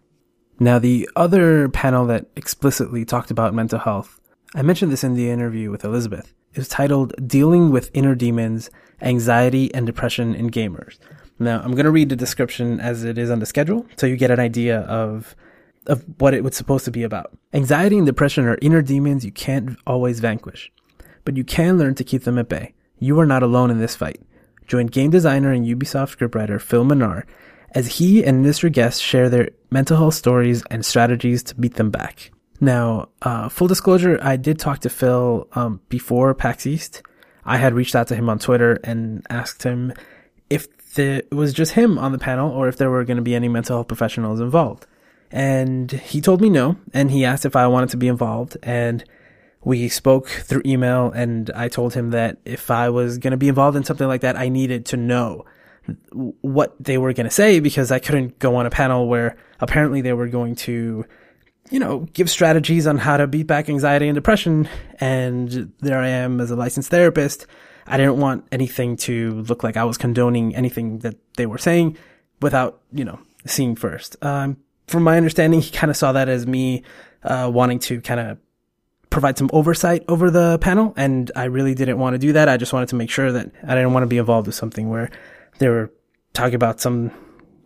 [0.60, 4.20] Now, the other panel that explicitly talked about mental health,
[4.54, 9.72] I mentioned this in the interview with Elizabeth, is titled "Dealing with Inner Demons, Anxiety,
[9.74, 10.98] and Depression in Gamers."
[11.38, 14.16] Now, I'm going to read the description as it is on the schedule, so you
[14.16, 15.34] get an idea of
[15.86, 17.36] of what it was supposed to be about.
[17.52, 20.72] Anxiety and depression are inner demons you can't always vanquish,
[21.24, 22.72] but you can learn to keep them at bay.
[22.98, 24.22] You are not alone in this fight.
[24.66, 27.26] Join game designer and Ubisoft scriptwriter Phil Menard
[27.72, 31.90] as he and industry guests share their mental health stories and strategies to beat them
[31.90, 32.30] back.
[32.64, 37.02] Now, uh, full disclosure, I did talk to Phil um, before PAX East.
[37.44, 39.92] I had reached out to him on Twitter and asked him
[40.48, 43.22] if the, it was just him on the panel or if there were going to
[43.22, 44.86] be any mental health professionals involved.
[45.30, 48.56] And he told me no, and he asked if I wanted to be involved.
[48.62, 49.04] And
[49.62, 53.48] we spoke through email, and I told him that if I was going to be
[53.48, 55.44] involved in something like that, I needed to know
[56.40, 60.00] what they were going to say because I couldn't go on a panel where apparently
[60.00, 61.04] they were going to,
[61.70, 64.68] you know, give strategies on how to beat back anxiety and depression.
[65.00, 67.46] And there I am as a licensed therapist.
[67.86, 71.96] I didn't want anything to look like I was condoning anything that they were saying
[72.40, 74.16] without, you know, seeing first.
[74.24, 74.56] Um,
[74.86, 76.82] from my understanding, he kind of saw that as me
[77.22, 78.38] uh, wanting to kind of
[79.10, 82.48] provide some oversight over the panel, and I really didn't want to do that.
[82.48, 84.88] I just wanted to make sure that I didn't want to be involved with something
[84.88, 85.10] where
[85.58, 85.92] they were
[86.32, 87.12] talking about some,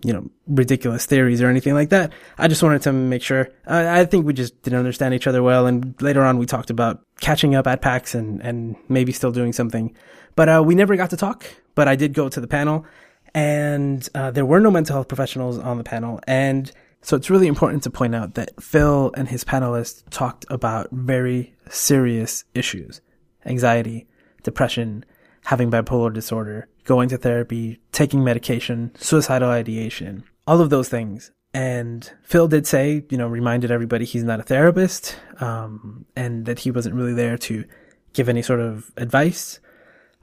[0.04, 2.12] you know, ridiculous theories or anything like that.
[2.36, 3.48] I just wanted to make sure.
[3.66, 6.70] I, I think we just didn't understand each other well, and later on we talked
[6.70, 9.94] about catching up at PAX and and maybe still doing something,
[10.36, 11.46] but uh, we never got to talk.
[11.74, 12.86] But I did go to the panel,
[13.34, 16.70] and uh, there were no mental health professionals on the panel, and
[17.02, 21.54] so it's really important to point out that Phil and his panelists talked about very
[21.70, 23.00] serious issues.
[23.46, 24.06] Anxiety,
[24.42, 25.04] depression,
[25.44, 31.30] having bipolar disorder, going to therapy, taking medication, suicidal ideation, all of those things.
[31.52, 36.60] And Phil did say, you know, reminded everybody he's not a therapist, um, and that
[36.60, 37.64] he wasn't really there to
[38.14, 39.60] give any sort of advice.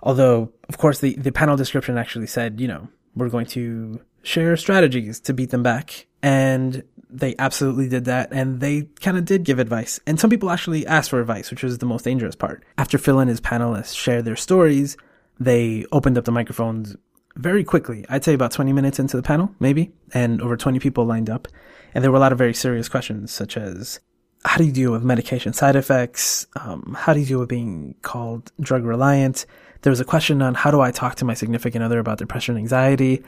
[0.02, 4.58] Although, of course, the, the panel description actually said, you know, we're going to share
[4.58, 6.08] strategies to beat them back.
[6.24, 8.30] And they absolutely did that.
[8.32, 10.00] And they kind of did give advice.
[10.08, 12.64] And some people actually asked for advice, which was the most dangerous part.
[12.78, 14.98] After Phil and his panelists shared their stories,
[15.40, 16.96] they opened up the microphones
[17.36, 18.06] very quickly.
[18.10, 19.92] I'd say about 20 minutes into the panel, maybe.
[20.14, 21.48] And over 20 people lined up.
[21.94, 24.00] And there were a lot of very serious questions, such as,
[24.44, 26.48] how do you deal with medication side effects?
[26.60, 29.46] Um, how do you deal with being called drug reliant?
[29.82, 32.56] There was a question on how do I talk to my significant other about depression
[32.56, 33.24] and anxiety?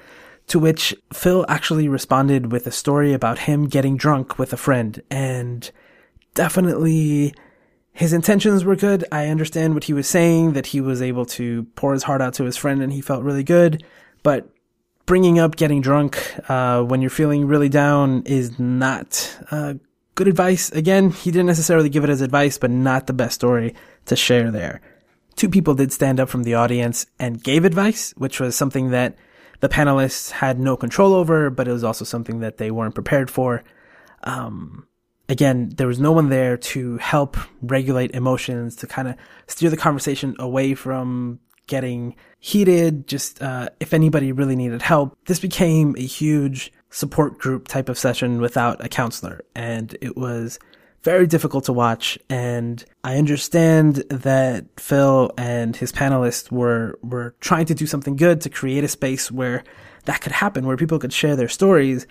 [0.47, 5.01] To which Phil actually responded with a story about him getting drunk with a friend
[5.11, 5.69] and
[6.35, 7.33] definitely
[7.97, 9.03] his intentions were good.
[9.11, 12.35] I understand what he was saying, that he was able to pour his heart out
[12.35, 13.83] to his friend and he felt really good.
[14.21, 14.47] But
[15.07, 19.73] bringing up getting drunk uh, when you're feeling really down is not uh,
[20.13, 20.71] good advice.
[20.73, 23.73] Again, he didn't necessarily give it as advice, but not the best story
[24.05, 24.79] to share there.
[25.35, 29.15] Two people did stand up from the audience and gave advice, which was something that
[29.59, 33.31] the panelists had no control over, but it was also something that they weren't prepared
[33.31, 33.63] for.
[34.23, 34.85] Um,
[35.29, 39.15] again, there was no one there to help regulate emotions, to kind of
[39.47, 43.07] steer the conversation away from getting heated.
[43.07, 47.97] Just, uh, if anybody really needed help, this became a huge support group type of
[47.97, 49.41] session without a counselor.
[49.53, 50.59] And it was
[51.03, 52.17] very difficult to watch.
[52.29, 58.41] And I understand that Phil and his panelists were, were trying to do something good
[58.41, 59.63] to create a space where
[60.05, 62.07] that could happen, where people could share their stories.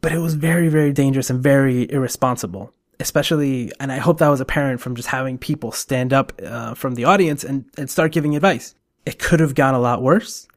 [0.00, 2.72] But it was very, very dangerous and very irresponsible.
[3.00, 6.96] Especially, and I hope that was apparent from just having people stand up uh, from
[6.96, 8.74] the audience and, and start giving advice.
[9.06, 10.48] It could have gone a lot worse.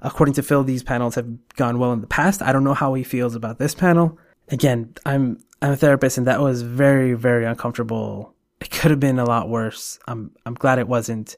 [0.00, 1.26] According to Phil, these panels have
[1.56, 2.40] gone well in the past.
[2.40, 4.16] I don't know how he feels about this panel.
[4.48, 8.34] Again, I'm I'm a therapist and that was very, very uncomfortable.
[8.60, 9.98] It could have been a lot worse.
[10.06, 11.36] I'm, I'm glad it wasn't.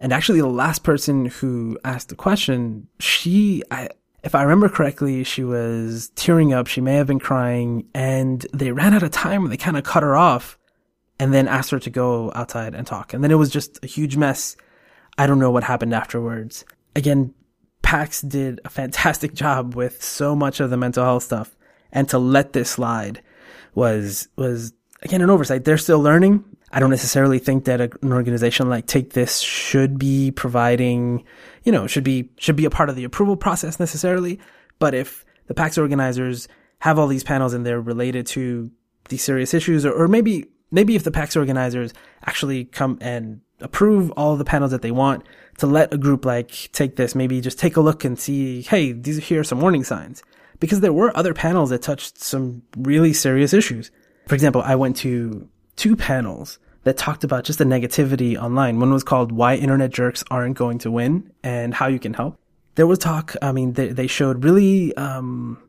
[0.00, 3.88] And actually the last person who asked the question, she, I,
[4.22, 6.66] if I remember correctly, she was tearing up.
[6.66, 9.84] She may have been crying and they ran out of time and they kind of
[9.84, 10.58] cut her off
[11.20, 13.14] and then asked her to go outside and talk.
[13.14, 14.56] And then it was just a huge mess.
[15.16, 16.64] I don't know what happened afterwards.
[16.96, 17.34] Again,
[17.82, 21.56] PAX did a fantastic job with so much of the mental health stuff
[21.92, 23.22] and to let this slide
[23.74, 25.64] was was again an oversight.
[25.64, 26.44] They're still learning.
[26.70, 31.24] I don't necessarily think that an organization like Take This should be providing,
[31.64, 34.38] you know, should be should be a part of the approval process necessarily.
[34.78, 36.46] But if the PAX organizers
[36.80, 38.70] have all these panels and they're related to
[39.08, 41.92] these serious issues, or, or maybe maybe if the PAX organizers
[42.26, 45.24] actually come and approve all the panels that they want
[45.58, 48.92] to let a group like take this, maybe just take a look and see, hey,
[48.92, 50.22] these are here are some warning signs
[50.60, 53.90] because there were other panels that touched some really serious issues.
[54.26, 55.48] For example, I went to
[55.78, 58.78] two panels that talked about just the negativity online.
[58.80, 62.38] One was called Why Internet Jerks Aren't Going to Win and How You Can Help.
[62.74, 65.62] There was talk, I mean, they, they showed really um,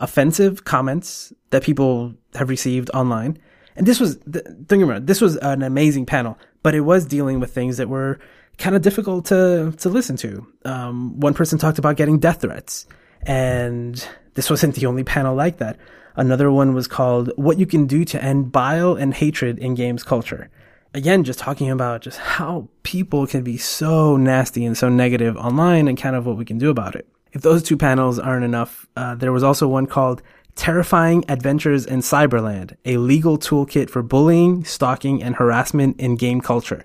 [0.00, 3.38] offensive comments that people have received online.
[3.76, 7.04] And this was, don't get me wrong, this was an amazing panel, but it was
[7.04, 8.18] dealing with things that were
[8.58, 10.46] kind of difficult to, to listen to.
[10.64, 12.86] Um, one person talked about getting death threats
[13.22, 14.06] and
[14.36, 15.78] this wasn't the only panel like that.
[16.14, 20.04] Another one was called What You Can Do to End Bile and Hatred in Games
[20.04, 20.50] Culture.
[20.94, 25.88] Again, just talking about just how people can be so nasty and so negative online
[25.88, 27.08] and kind of what we can do about it.
[27.32, 30.22] If those two panels aren't enough, uh, there was also one called
[30.54, 36.84] Terrifying Adventures in Cyberland, a legal toolkit for bullying, stalking, and harassment in game culture.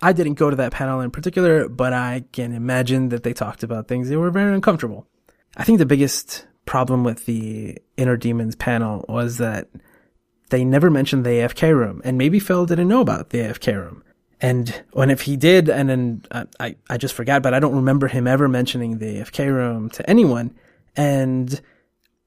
[0.00, 3.62] I didn't go to that panel in particular, but I can imagine that they talked
[3.62, 5.06] about things that were very uncomfortable.
[5.56, 9.68] I think the biggest problem with the Inner Demons panel was that
[10.50, 14.04] they never mentioned the AFK room, and maybe Phil didn't know about the AFK room.
[14.40, 17.74] And when if he did, and then uh, I I just forgot, but I don't
[17.74, 20.54] remember him ever mentioning the AFK room to anyone.
[20.94, 21.60] And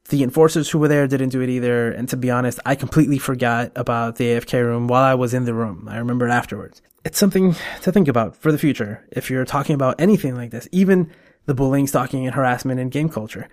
[0.10, 1.92] the enforcers who were there didn't do it either.
[1.92, 5.46] And to be honest, I completely forgot about the AFK room while I was in
[5.46, 5.88] the room.
[5.89, 6.82] I remember it afterwards.
[7.06, 9.06] It's something to think about for the future.
[9.12, 11.12] If you're talking about anything like this, even
[11.46, 13.48] the bullying, stalking, and harassment in game culture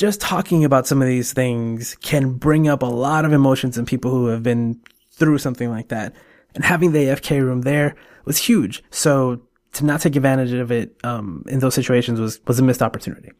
[0.00, 3.84] just talking about some of these things can bring up a lot of emotions in
[3.84, 4.80] people who have been
[5.10, 6.14] through something like that.
[6.54, 7.94] And having the AFK room there
[8.24, 8.82] was huge.
[8.88, 9.42] So
[9.74, 13.30] to not take advantage of it um, in those situations was was a missed opportunity.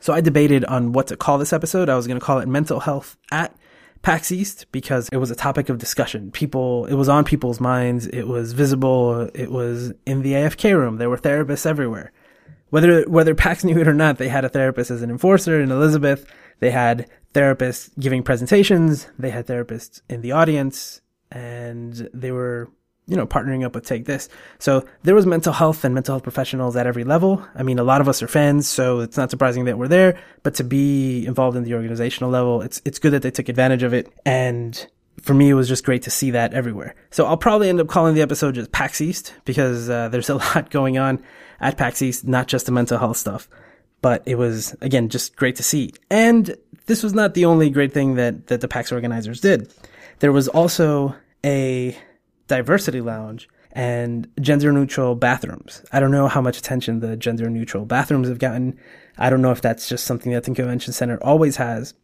[0.00, 1.90] So I debated on what to call this episode.
[1.90, 3.54] I was going to call it "Mental Health at
[4.00, 6.30] PAX East" because it was a topic of discussion.
[6.30, 8.06] People, it was on people's minds.
[8.06, 9.28] It was visible.
[9.34, 10.96] It was in the AFK room.
[10.96, 12.12] There were therapists everywhere
[12.72, 15.70] whether whether PAX knew it or not, they had a therapist as an enforcer in
[15.70, 16.24] Elizabeth.
[16.60, 19.08] They had therapists giving presentations.
[19.18, 22.70] They had therapists in the audience, and they were
[23.06, 24.30] you know partnering up with Take This.
[24.58, 27.46] So there was mental health and mental health professionals at every level.
[27.54, 30.18] I mean, a lot of us are fans, so it's not surprising that we're there.
[30.42, 33.82] But to be involved in the organizational level, it's it's good that they took advantage
[33.82, 34.86] of it and
[35.20, 36.94] for me, it was just great to see that everywhere.
[37.10, 40.34] So I'll probably end up calling the episode just PAX East because uh, there's a
[40.54, 41.22] lot going on
[41.60, 43.48] at PAX East, not just the mental health stuff.
[44.00, 45.92] But it was, again, just great to see.
[46.10, 46.56] And
[46.86, 49.72] this was not the only great thing that, that the PAX organizers did.
[50.18, 51.96] There was also a
[52.48, 55.84] diversity lounge and gender neutral bathrooms.
[55.92, 58.78] I don't know how much attention the gender neutral bathrooms have gotten.
[59.18, 61.94] I don't know if that's just something that the convention center always has,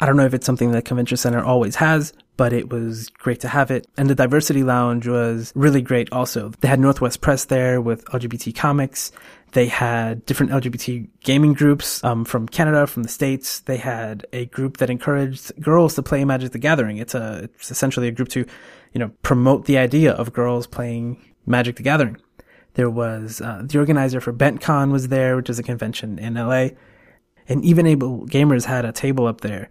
[0.00, 3.40] I don't know if it's something that Convention Center always has, but it was great
[3.40, 3.88] to have it.
[3.96, 6.50] And the Diversity Lounge was really great also.
[6.60, 9.10] They had Northwest Press there with LGBT comics.
[9.52, 13.60] They had different LGBT gaming groups um, from Canada, from the States.
[13.60, 16.98] They had a group that encouraged girls to play Magic the Gathering.
[16.98, 18.46] It's a it's essentially a group to,
[18.92, 22.18] you know, promote the idea of girls playing Magic the Gathering.
[22.74, 26.68] There was uh, the organizer for BentCon was there, which is a convention in LA,
[27.48, 29.68] and even Able Gamers had a table up there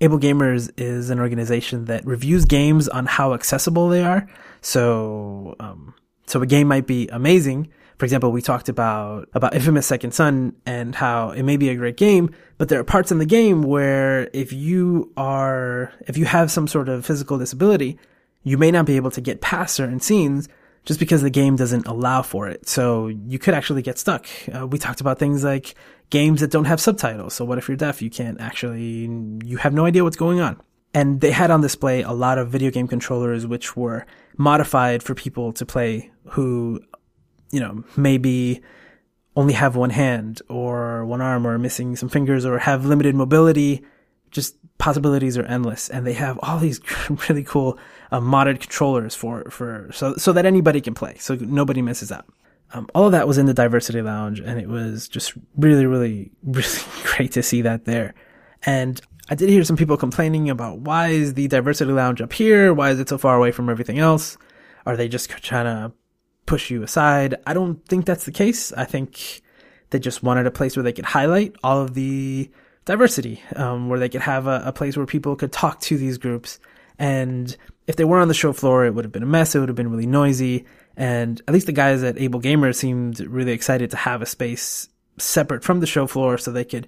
[0.00, 4.26] Able Gamers is an organization that reviews games on how accessible they are.
[4.62, 5.94] So, um,
[6.26, 7.68] so a game might be amazing.
[7.98, 11.74] For example, we talked about, about Infamous Second Son and how it may be a
[11.74, 16.24] great game, but there are parts in the game where if you are, if you
[16.24, 17.98] have some sort of physical disability,
[18.42, 20.48] you may not be able to get past certain scenes
[20.86, 22.66] just because the game doesn't allow for it.
[22.66, 24.26] So you could actually get stuck.
[24.50, 25.74] Uh, we talked about things like
[26.10, 27.34] games that don't have subtitles.
[27.34, 28.02] So what if you're deaf?
[28.02, 29.08] You can't actually,
[29.44, 30.60] you have no idea what's going on.
[30.92, 34.06] And they had on display a lot of video game controllers which were
[34.36, 36.80] modified for people to play who,
[37.52, 38.60] you know, maybe
[39.36, 43.84] only have one hand or one arm or missing some fingers or have limited mobility.
[44.32, 45.88] Just possibilities are endless.
[45.88, 46.80] And they have all these
[47.28, 47.78] really cool
[48.10, 51.16] uh, modded controllers for, for, so, so that anybody can play.
[51.18, 52.26] So nobody misses out.
[52.72, 56.30] Um, all of that was in the diversity lounge and it was just really, really,
[56.42, 56.68] really
[57.04, 58.14] great to see that there.
[58.64, 62.74] And I did hear some people complaining about why is the diversity lounge up here?
[62.74, 64.36] Why is it so far away from everything else?
[64.86, 65.92] Are they just trying to
[66.46, 67.36] push you aside?
[67.46, 68.72] I don't think that's the case.
[68.72, 69.42] I think
[69.90, 72.50] they just wanted a place where they could highlight all of the
[72.84, 76.18] diversity, um, where they could have a, a place where people could talk to these
[76.18, 76.58] groups.
[76.98, 77.56] And
[77.86, 79.54] if they were on the show floor, it would have been a mess.
[79.54, 80.64] It would have been really noisy.
[81.00, 84.86] And at least the guys at Able Gamer seemed really excited to have a space
[85.16, 86.86] separate from the show floor so they could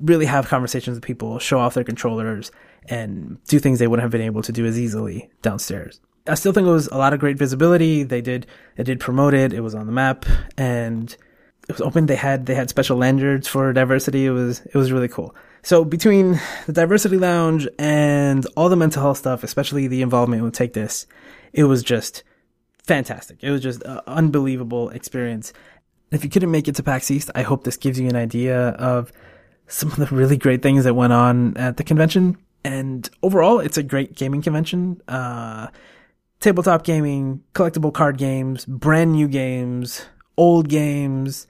[0.00, 2.52] really have conversations with people, show off their controllers,
[2.88, 6.00] and do things they wouldn't have been able to do as easily downstairs.
[6.28, 8.04] I still think it was a lot of great visibility.
[8.04, 8.46] They did,
[8.76, 9.52] they did promote it.
[9.52, 10.24] It was on the map
[10.56, 11.10] and
[11.68, 12.06] it was open.
[12.06, 14.26] They had, they had special lanyards for diversity.
[14.26, 15.34] It was, it was really cool.
[15.62, 20.54] So between the diversity lounge and all the mental health stuff, especially the involvement with
[20.54, 21.08] Take This,
[21.52, 22.22] it was just
[22.88, 23.38] fantastic.
[23.42, 25.52] It was just an unbelievable experience.
[26.10, 28.70] If you couldn't make it to PAX East, I hope this gives you an idea
[28.70, 29.12] of
[29.66, 32.38] some of the really great things that went on at the convention.
[32.64, 35.00] And overall, it's a great gaming convention.
[35.06, 35.68] Uh,
[36.40, 40.06] tabletop gaming, collectible card games, brand new games,
[40.38, 41.46] old games,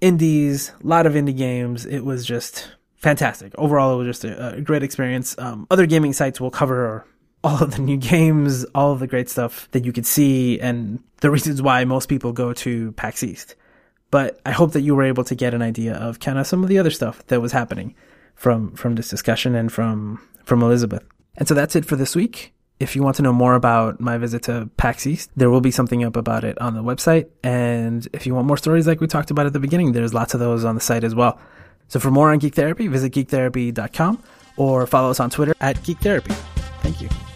[0.00, 1.84] indies, a lot of indie games.
[1.84, 3.52] It was just fantastic.
[3.58, 5.36] Overall, it was just a, a great experience.
[5.38, 7.04] Um, other gaming sites will cover
[7.44, 11.02] all of the new games, all of the great stuff that you could see, and
[11.20, 13.54] the reasons why most people go to PAX East.
[14.10, 16.62] But I hope that you were able to get an idea of kind of some
[16.62, 17.94] of the other stuff that was happening
[18.34, 21.04] from from this discussion and from from Elizabeth.
[21.36, 22.52] And so that's it for this week.
[22.78, 25.70] If you want to know more about my visit to PAX East, there will be
[25.70, 27.28] something up about it on the website.
[27.44, 30.34] And if you want more stories like we talked about at the beginning, there's lots
[30.34, 31.38] of those on the site as well.
[31.88, 34.22] So for more on Geek Therapy, visit geektherapy.com
[34.56, 36.34] or follow us on Twitter at Geek Therapy.
[36.82, 37.31] Thank you.